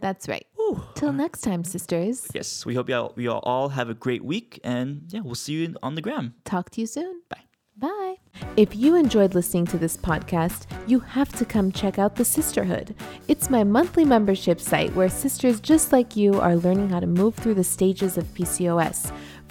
That's 0.00 0.28
right. 0.28 0.46
Till 0.94 1.12
next 1.12 1.42
time, 1.42 1.64
sisters. 1.64 2.26
Yes, 2.34 2.64
we 2.66 2.74
hope 2.74 2.88
y'all, 2.88 3.12
we 3.14 3.28
all- 3.28 3.40
all 3.40 3.68
have 3.70 3.88
a 3.90 3.94
great 3.94 4.24
week, 4.24 4.58
and 4.64 5.02
yeah, 5.08 5.20
we'll 5.20 5.34
see 5.34 5.52
you 5.52 5.76
on 5.82 5.94
the 5.94 6.00
gram. 6.02 6.34
Talk 6.44 6.70
to 6.70 6.80
you 6.80 6.86
soon. 6.86 7.22
Bye. 7.28 7.42
Bye. 7.76 8.16
If 8.56 8.74
you 8.76 8.96
enjoyed 8.96 9.34
listening 9.34 9.66
to 9.66 9.78
this 9.78 9.96
podcast, 9.96 10.66
you 10.86 11.00
have 11.00 11.32
to 11.32 11.44
come 11.44 11.72
check 11.72 11.98
out 11.98 12.16
The 12.16 12.22
Cysterhood. 12.22 12.94
It's 13.28 13.48
my 13.50 13.64
monthly 13.64 14.04
membership 14.04 14.60
site 14.60 14.94
where 14.94 15.08
sisters 15.08 15.60
just 15.60 15.90
like 15.92 16.14
you 16.16 16.40
are 16.40 16.54
learning 16.56 16.90
how 16.90 17.00
to 17.00 17.06
move 17.06 17.34
through 17.34 17.54
the 17.54 17.64
stages 17.64 18.16
of 18.18 18.24
PCOS. 18.34 19.12